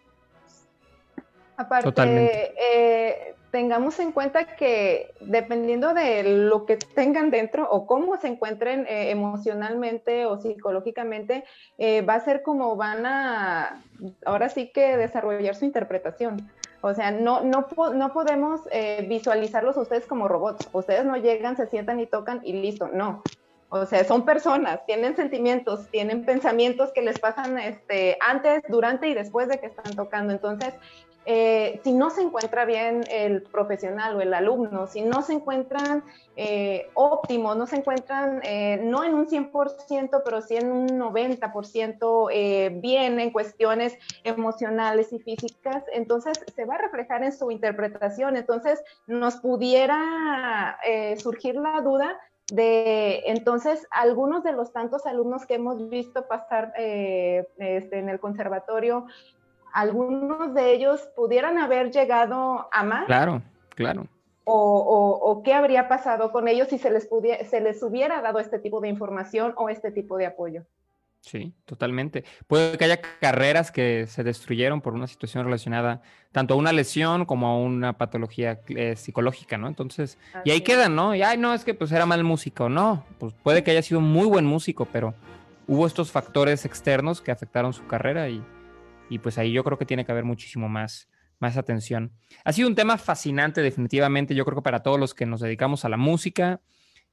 [1.57, 8.27] Aparte, eh, tengamos en cuenta que dependiendo de lo que tengan dentro o cómo se
[8.27, 11.45] encuentren eh, emocionalmente o psicológicamente,
[11.79, 13.81] eh, va a ser como van a,
[14.27, 16.51] ahora sí que desarrollar su interpretación.
[16.87, 20.69] O sea, no, no, no podemos eh, visualizarlos a ustedes como robots.
[20.71, 22.89] Ustedes no llegan, se sientan y tocan y listo.
[22.89, 23.23] No.
[23.71, 29.15] O sea, son personas, tienen sentimientos, tienen pensamientos que les pasan este, antes, durante y
[29.15, 30.35] después de que están tocando.
[30.35, 30.75] Entonces,
[31.27, 36.05] eh, si no se encuentra bien el profesional o el alumno, si no se encuentran
[36.37, 42.81] eh, óptimos, no se encuentran eh, no en un 100%, pero sí en un 90%
[42.81, 48.37] bien en cuestiones emocionales y físicas, entonces se va a reflejar en su interpretación.
[48.37, 50.79] Entonces nos pudiera
[51.17, 52.19] surgir la duda
[52.53, 59.07] de entonces algunos de los tantos alumnos que hemos visto pasar este, en el conservatorio
[59.75, 63.07] algunos de ellos pudieran haber llegado a más.
[63.07, 63.43] Claro,
[63.75, 64.07] claro.
[64.45, 67.09] O, qué habría pasado con ellos si se les,
[67.49, 70.63] se les hubiera dado este tipo de información o este tipo de apoyo.
[71.21, 72.25] Sí, totalmente.
[72.47, 76.03] Puede que haya carreras que se destruyeron por una situación relacionada
[76.33, 79.67] tanto a una lesión como a una patología eh, psicológica, ¿no?
[79.67, 81.15] Entonces, y ahí quedan, ¿no?
[81.15, 84.03] Y ay, no, es que pues era mal músico, no, pues puede que haya sido
[84.03, 85.15] muy buen músico, pero
[85.67, 88.45] hubo estos factores externos que afectaron su carrera y,
[89.15, 91.09] y pues ahí yo creo que tiene que haber muchísimo más,
[91.39, 92.11] más atención.
[92.45, 95.85] Ha sido un tema fascinante definitivamente, yo creo que para todos los que nos dedicamos
[95.85, 96.61] a la música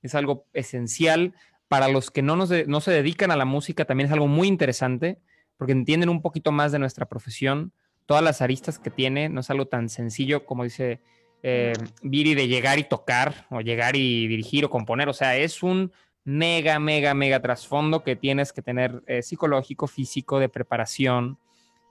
[0.02, 1.36] es algo esencial,
[1.68, 4.48] para los que no, nos no se dedican a la música también es algo muy
[4.48, 5.20] interesante
[5.58, 7.72] porque entienden un poquito más de nuestra profesión,
[8.08, 11.02] todas las aristas que tiene, no es algo tan sencillo como dice
[11.44, 15.62] eh, Viri de llegar y tocar o llegar y dirigir o componer, o sea, es
[15.62, 15.92] un
[16.24, 21.38] mega, mega, mega trasfondo que tienes que tener eh, psicológico, físico, de preparación,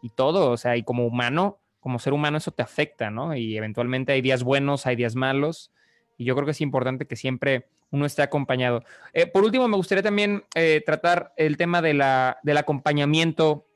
[0.02, 3.34] y todo, o sea, y como humano, como ser humano eso te afecta, ¿no?
[3.34, 5.72] Y eventualmente hay días buenos, hay días malos,
[6.16, 8.84] y yo creo que es importante que siempre uno esté acompañado.
[9.12, 13.66] Eh, por último, me gustaría también eh, tratar el tema de la, del acompañamiento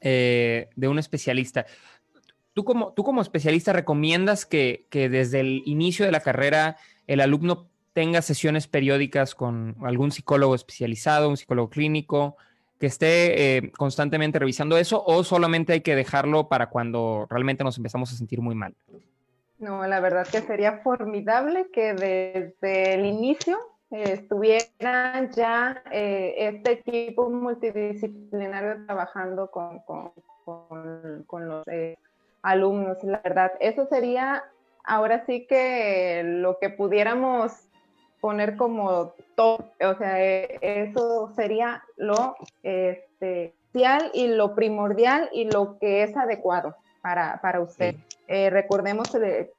[0.00, 1.66] eh, de un especialista.
[2.52, 6.76] ¿Tú como, tú como especialista recomiendas que, que desde el inicio de la carrera
[7.06, 12.36] el alumno tenga sesiones periódicas con algún psicólogo especializado, un psicólogo clínico,
[12.78, 17.76] que esté eh, constantemente revisando eso o solamente hay que dejarlo para cuando realmente nos
[17.76, 18.74] empezamos a sentir muy mal?
[19.58, 23.58] No, la verdad que sería formidable que desde el inicio
[23.90, 30.12] estuvieran ya eh, este equipo multidisciplinario trabajando con, con,
[31.26, 31.96] con, los eh,
[32.42, 33.02] alumnos.
[33.04, 34.42] La verdad, eso sería
[34.84, 37.52] ahora sí que lo que pudiéramos
[38.24, 43.52] poner como top, o sea, e, eso sería lo este,
[44.14, 47.96] y lo primordial y lo que es adecuado para, para usted.
[48.26, 49.50] Eh, recordemos que,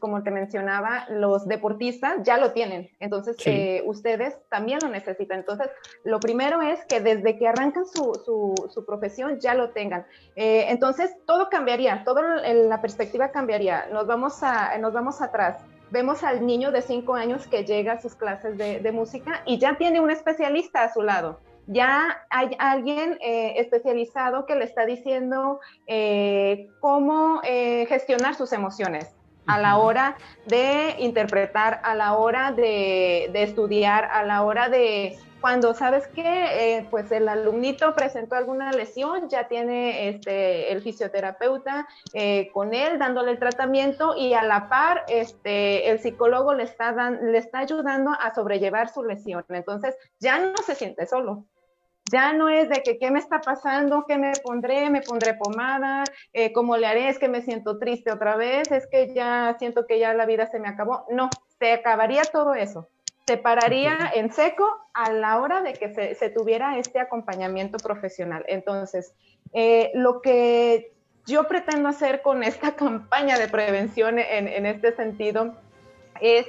[0.00, 5.38] como te mencionaba, los deportistas ya lo tienen, entonces eh, ustedes también lo necesitan.
[5.38, 5.68] Entonces,
[6.02, 10.04] lo primero es que desde que arrancan su, su, su profesión ya lo tengan.
[10.34, 13.86] Eh, entonces, todo cambiaría, toda la perspectiva cambiaría.
[13.92, 18.00] Nos vamos, a, nos vamos atrás vemos al niño de cinco años que llega a
[18.00, 21.40] sus clases de, música y ya tiene un especialista a su lado.
[21.66, 29.17] Ya hay alguien eh, especializado que le está diciendo eh, cómo eh, gestionar sus emociones
[29.48, 35.18] a la hora de interpretar, a la hora de, de estudiar, a la hora de
[35.40, 36.22] cuando sabes que
[36.78, 42.98] eh, pues el alumnito presentó alguna lesión, ya tiene este, el fisioterapeuta eh, con él
[42.98, 48.10] dándole el tratamiento y a la par este, el psicólogo le está, le está ayudando
[48.10, 49.44] a sobrellevar su lesión.
[49.48, 51.44] Entonces ya no se siente solo.
[52.10, 56.04] Ya no es de que qué me está pasando, qué me pondré, me pondré pomada,
[56.32, 59.86] eh, cómo le haré, es que me siento triste otra vez, es que ya siento
[59.86, 61.04] que ya la vida se me acabó.
[61.10, 61.28] No,
[61.58, 62.88] se acabaría todo eso.
[63.26, 68.42] Se pararía en seco a la hora de que se, tuviera este acompañamiento profesional.
[68.48, 69.12] Entonces,
[69.52, 70.92] eh, lo que
[71.26, 75.54] yo pretendo hacer con esta campaña de prevención en, este sentido
[76.20, 76.46] es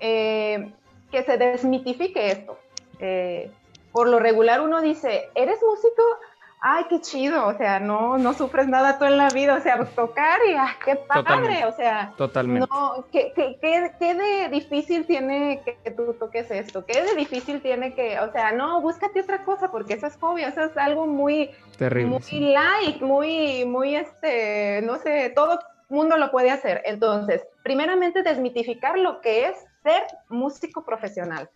[0.00, 0.72] eh,
[1.10, 2.58] que se desmitifique esto.
[2.98, 3.50] Eh,
[3.92, 6.02] por lo regular uno dice, ¿eres músico?
[6.64, 9.84] ay, qué chido, o sea, no, no sufres nada tú en la vida, o sea,
[9.84, 12.68] tocar y, ah, qué padre, o sea, totalmente.
[12.70, 16.86] No, ¿qué, qué, qué, de difícil tiene que tú toques esto?
[16.86, 20.42] ¿Qué de difícil tiene que, o sea, no, búscate otra cosa, porque eso es hobby,
[20.42, 26.30] eso es algo muy, Terrible, muy like, muy, muy, este, no sé, todo mundo lo
[26.30, 26.80] puede hacer.
[26.84, 31.50] Entonces, primeramente desmitificar lo que es ser músico profesional.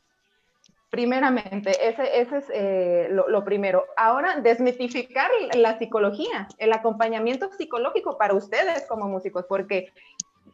[0.96, 3.84] Primeramente, ese, ese es eh, lo, primero.
[3.98, 9.92] Ahora, desmitificar la psicología, el acompañamiento psicológico para ustedes como músicos, porque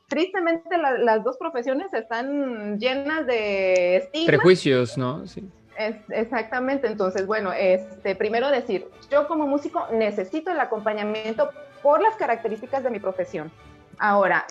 [0.08, 4.26] tristemente las dos profesiones están llenas de estigmas.
[4.26, 5.24] Prejuicios, ¿no?
[5.28, 5.48] Sí.
[5.78, 11.50] Es, exactamente, entonces, bueno, este, primero decir, yo como músico necesito el acompañamiento
[11.84, 13.52] por las características de mi profesión.
[14.00, 14.44] Ahora,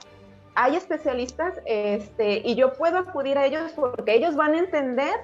[0.55, 5.15] hay especialistas este, y yo puedo acudir a ellos porque ellos van a entender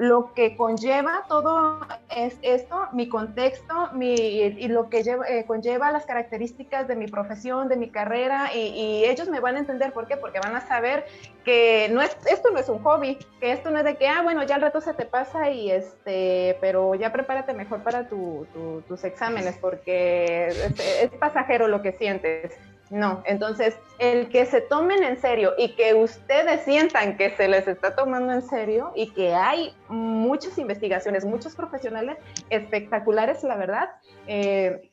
[0.00, 1.78] lo que conlleva todo
[2.16, 7.68] es esto, mi contexto mi, y lo que eh, conlleva las características de mi profesión,
[7.68, 11.04] de mi carrera, y, ellos me van a entender por qué, porque van a saber
[11.44, 14.22] que no es, esto no es un hobby, que esto no es de que, ah,
[14.22, 19.04] bueno, ya el reto se te pasa y este, pero ya prepárate mejor para tus
[19.04, 22.58] exámenes, porque es pasajero lo que sientes.
[22.90, 27.68] No, entonces el que se tomen en serio y que ustedes sientan que se les
[27.68, 32.18] está tomando en serio y que hay muchas investigaciones, muchos profesionales
[32.50, 33.90] espectaculares, la verdad,
[34.26, 34.90] eh,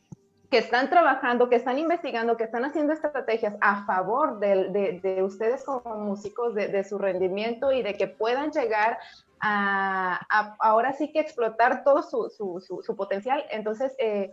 [0.51, 5.95] que están trabajando, que están investigando, que están haciendo estrategias a favor de, ustedes como
[5.95, 8.99] músicos, de, su rendimiento y de que puedan llegar
[9.39, 13.43] a, ahora sí que explotar todo su, potencial.
[13.49, 14.31] Entonces, eh,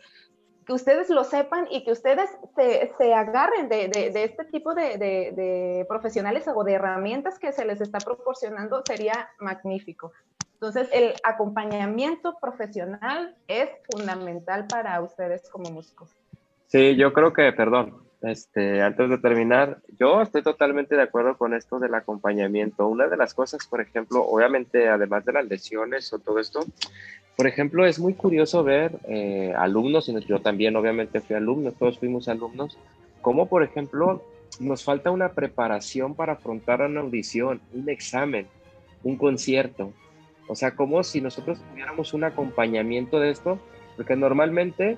[0.67, 6.65] que ustedes lo sepan y que ustedes se, agarren de, este tipo de, profesionales o
[6.65, 10.12] de herramientas que se les está proporcionando sería magnífico.
[10.55, 16.11] Entonces, el acompañamiento profesional es fundamental para ustedes como músicos.
[16.67, 21.55] Sí, yo creo que, perdón, este, antes de terminar, yo estoy totalmente de acuerdo con
[21.55, 22.87] esto del acompañamiento.
[22.87, 26.61] Una de las cosas, por ejemplo, obviamente, además de las lesiones o todo esto,
[27.37, 31.99] por ejemplo, es muy curioso ver eh, alumnos, y yo también obviamente fui alumno, todos
[31.99, 32.79] fuimos alumnos,
[33.20, 34.22] cómo, por ejemplo,
[34.61, 38.47] nos falta una preparación para afrontar una audición, un examen,
[39.03, 39.93] un concierto.
[40.47, 43.59] O sea, como si nosotros tuviéramos un acompañamiento de esto,
[43.97, 44.97] porque normalmente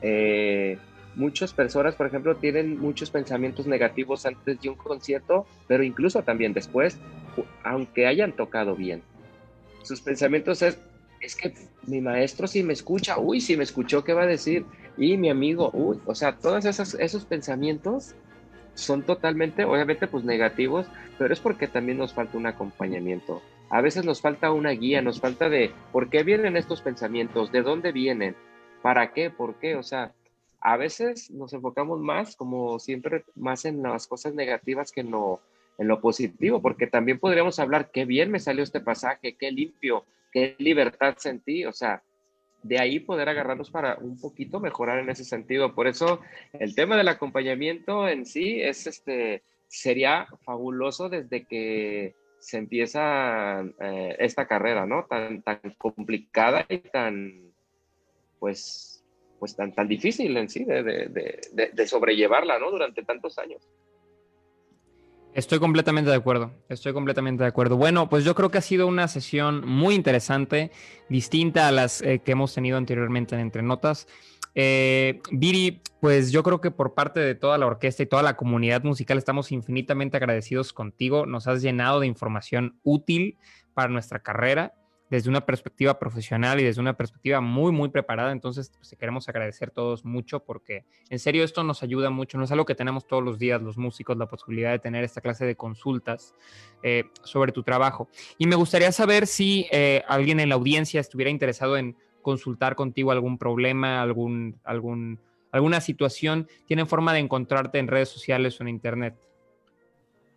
[0.00, 0.78] eh,
[1.14, 6.52] muchas personas, por ejemplo, tienen muchos pensamientos negativos antes de un concierto, pero incluso también
[6.52, 6.98] después,
[7.62, 9.02] aunque hayan tocado bien.
[9.82, 10.78] Sus pensamientos es,
[11.20, 11.52] es que
[11.86, 14.64] mi maestro si me escucha, uy, si me escuchó, ¿qué va a decir?
[14.96, 18.14] Y mi amigo, uy, o sea, todos esos, esos pensamientos
[18.74, 20.86] son totalmente, obviamente, pues negativos,
[21.18, 23.42] pero es porque también nos falta un acompañamiento.
[23.70, 27.62] A veces nos falta una guía, nos falta de por qué vienen estos pensamientos, de
[27.62, 28.36] dónde vienen,
[28.82, 30.12] para qué, por qué, o sea,
[30.62, 35.40] a veces nos enfocamos más, como siempre, más en las cosas negativas que en lo,
[35.78, 40.04] en lo positivo, porque también podríamos hablar, qué bien me salió este pasaje, qué limpio,
[40.32, 42.02] qué libertad sentí, o sea,
[42.62, 45.74] de ahí poder agarrarnos para un poquito mejorar en ese sentido.
[45.74, 46.20] Por eso
[46.52, 54.16] el tema del acompañamiento en sí es este, sería fabuloso desde que se empieza eh,
[54.18, 55.04] esta carrera, ¿no?
[55.04, 57.52] Tan, tan complicada y tan,
[58.38, 58.91] pues,
[59.42, 62.70] pues tan, tan difícil en sí de, de, de sobrellevarla, ¿no?
[62.70, 63.60] Durante tantos años.
[65.34, 67.76] Estoy completamente de acuerdo, estoy completamente de acuerdo.
[67.76, 70.70] Bueno, pues yo creo que ha sido una sesión muy interesante,
[71.08, 74.06] distinta a las eh, que hemos tenido anteriormente en Entre Notas.
[74.54, 78.36] Eh, Viri, pues yo creo que por parte de toda la orquesta y toda la
[78.36, 81.26] comunidad musical estamos infinitamente agradecidos contigo.
[81.26, 83.38] Nos has llenado de información útil
[83.74, 84.74] para nuestra carrera
[85.12, 88.32] desde una perspectiva profesional y desde una perspectiva muy, muy preparada.
[88.32, 92.38] Entonces, pues, queremos agradecer todos mucho porque en serio esto nos ayuda mucho.
[92.38, 95.20] No es algo que tenemos todos los días los músicos, la posibilidad de tener esta
[95.20, 96.34] clase de consultas
[96.82, 98.08] eh, sobre tu trabajo.
[98.38, 103.10] Y me gustaría saber si eh, alguien en la audiencia estuviera interesado en consultar contigo
[103.10, 106.48] algún problema, algún, algún, alguna situación.
[106.66, 109.14] ¿Tienen forma de encontrarte en redes sociales o en internet?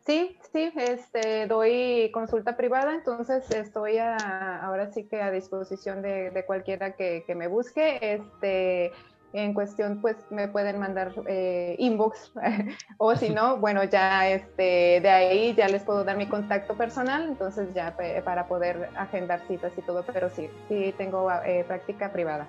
[0.06, 6.96] Sí, sí, este, doy consulta privada, entonces estoy ahora sí que a disposición de, cualquiera
[6.96, 7.98] que, me busque.
[8.02, 8.92] Este,
[9.34, 12.32] en cuestión, pues me pueden mandar eh, inbox
[12.98, 17.24] o si no, bueno, ya este, de ahí ya les puedo dar mi contacto personal,
[17.28, 22.48] entonces ya para poder agendar citas y todo, pero sí, sí tengo eh, práctica privada.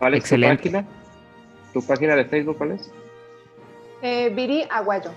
[0.00, 0.62] Vale, excelente.
[0.62, 0.88] ¿Tu página?
[1.74, 2.92] ¿Tu página de Facebook cuál es?
[4.00, 5.10] Eh, Viri Aguayo.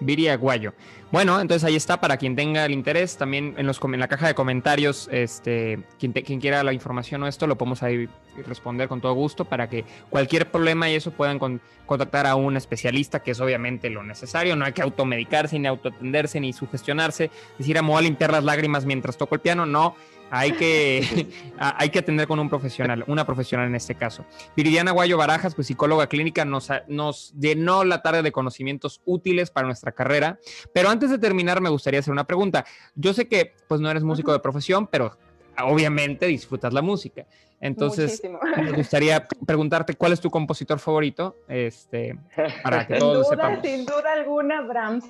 [0.00, 0.74] Viri Aguayo.
[1.12, 3.16] Bueno, entonces ahí está para quien tenga el interés.
[3.16, 7.28] También en, los, en la caja de comentarios, este, quien, quien quiera la información o
[7.28, 8.08] esto, lo podemos ahí
[8.46, 11.38] responder con todo gusto para que cualquier problema y eso puedan
[11.86, 14.56] contactar a un especialista, que es obviamente lo necesario.
[14.56, 17.30] No hay que automedicarse, ni autoatenderse, ni sugestionarse.
[17.58, 19.64] Decir, a a limpiar las lágrimas mientras toco el piano.
[19.64, 19.94] No
[20.30, 24.24] hay que, hay que atender con un profesional, una profesional en este caso.
[24.56, 29.66] Viridiana Guayo Barajas, pues psicóloga clínica, nos, nos llenó la tarde de conocimientos útiles para
[29.66, 30.38] nuestra carrera.
[30.72, 32.64] Pero antes de terminar, me gustaría hacer una pregunta.
[32.94, 35.16] Yo sé que pues no eres músico de profesión, pero
[35.64, 37.26] obviamente disfrutas la música.
[37.60, 38.22] Entonces,
[38.56, 42.18] me gustaría preguntarte cuál es tu compositor favorito, este,
[42.62, 45.04] para que todos sin duda, Sin duda alguna, Brahms.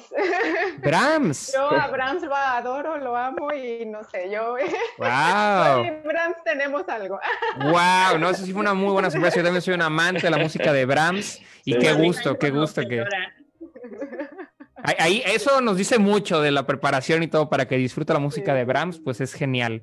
[0.79, 1.53] Brahms.
[1.53, 4.55] Yo a Brahms lo adoro, lo amo y no sé, yo.
[4.99, 6.03] Wow.
[6.05, 7.19] Brahms tenemos algo.
[7.59, 9.37] Wow, no, eso sí fue una muy buena sorpresa.
[9.37, 12.83] Yo también soy un amante de la música de Brahms y qué gusto, qué gusto
[12.83, 13.05] que.
[14.99, 18.55] Ahí, eso nos dice mucho de la preparación y todo para que disfrute la música
[18.55, 19.83] de Brahms, pues es genial.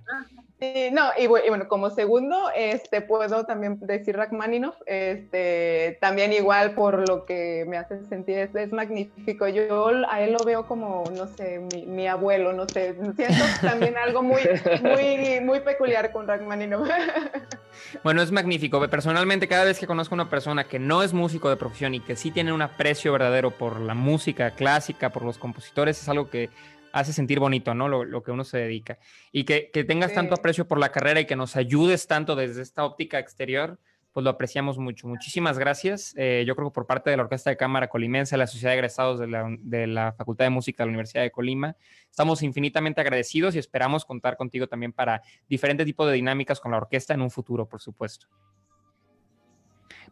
[0.91, 7.26] No, y, bueno, como segundo, este, puedo también decir Rachmaninoff, este, también igual por lo
[7.26, 9.47] que me hace sentir, es, magnífico.
[9.47, 13.97] Yo a él lo veo como, no sé, mi, mi, abuelo, no sé, siento también
[13.97, 14.41] algo muy,
[14.82, 16.88] muy, muy peculiar con Rachmaninoff.
[18.03, 18.88] Bueno, es magnífico.
[18.89, 21.99] Personalmente, cada vez que conozco a una persona que no es músico de profesión y
[21.99, 26.30] que sí tiene un aprecio verdadero por la música clásica, por los compositores, es algo
[26.30, 26.49] que
[26.94, 27.89] hace sentir bonito, ¿no?
[27.89, 29.00] Lo, que uno se dedica.
[29.32, 32.86] Y que, tengas tanto aprecio por la carrera y que nos ayudes tanto desde esta
[32.86, 33.80] óptica exterior,
[34.14, 35.08] pues lo apreciamos mucho.
[35.08, 36.14] Muchísimas gracias.
[36.18, 38.78] Eh, yo creo que por parte de la Orquesta de Cámara Colimense, la Sociedad de
[38.78, 41.76] Egresados de la, de la, Facultad de Música de la Universidad de Colima,
[42.12, 46.78] estamos infinitamente agradecidos y esperamos contar contigo también para diferentes tipos de dinámicas con la
[46.78, 48.28] orquesta en un futuro, por supuesto.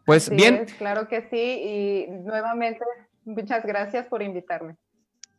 [0.04, 0.66] Pues bien.
[0.78, 1.62] claro que sí.
[1.64, 2.84] Y nuevamente,
[3.24, 4.74] muchas gracias por invitarme.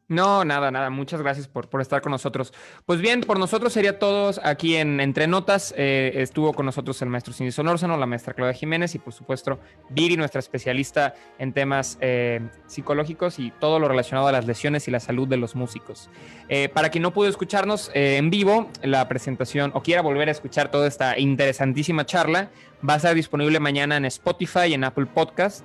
[0.10, 0.90] No, nada, nada.
[0.90, 2.54] Muchas gracias por, por, estar con nosotros.
[2.86, 5.74] Pues bien, por nosotros sería todos aquí en Entre Notas.
[5.78, 9.60] Eh, estuvo con nosotros el maestro Cindy Sonórzano, la maestra Claudia Jiménez y por supuesto
[9.90, 14.92] Viri, nuestra especialista en temas eh, psicológicos y todo lo relacionado a las lesiones y
[14.92, 16.10] la salud de los músicos.
[16.50, 20.70] Eh, para quien no pudo escucharnos en vivo, la presentación o quiera volver a escuchar
[20.70, 22.50] toda esta interesantísima charla,
[22.88, 25.64] va a estar disponible mañana en Spotify y en Apple Podcast.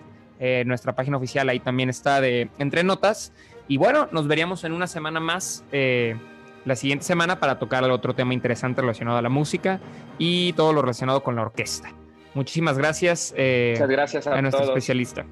[0.65, 3.33] nuestra página oficial ahí también está de Entre Notas.
[3.69, 6.17] Y bueno, nos veríamos en una semana más, eh,
[6.65, 9.79] la siguiente semana, para tocar otro tema interesante relacionado a la música
[10.17, 11.93] y todo lo relacionado con la orquesta.
[12.35, 15.27] Muchísimas gracias, eh, Muchas gracias a, nuestro especialista.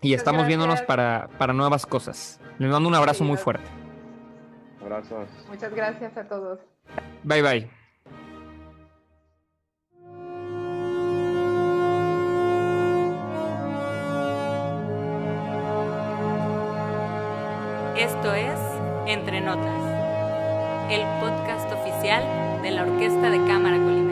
[0.00, 2.40] Y estamos viéndonos para, para, nuevas cosas.
[2.58, 3.68] Les mando un abrazo muy fuerte.
[4.80, 5.28] Abrazos.
[5.48, 6.60] Muchas gracias a todos.
[7.24, 7.77] Bye bye.
[17.98, 18.60] Esto es
[19.06, 19.82] Entre Notas,
[20.88, 22.22] el podcast oficial
[22.62, 24.07] de la Orquesta de Cámara Colimense.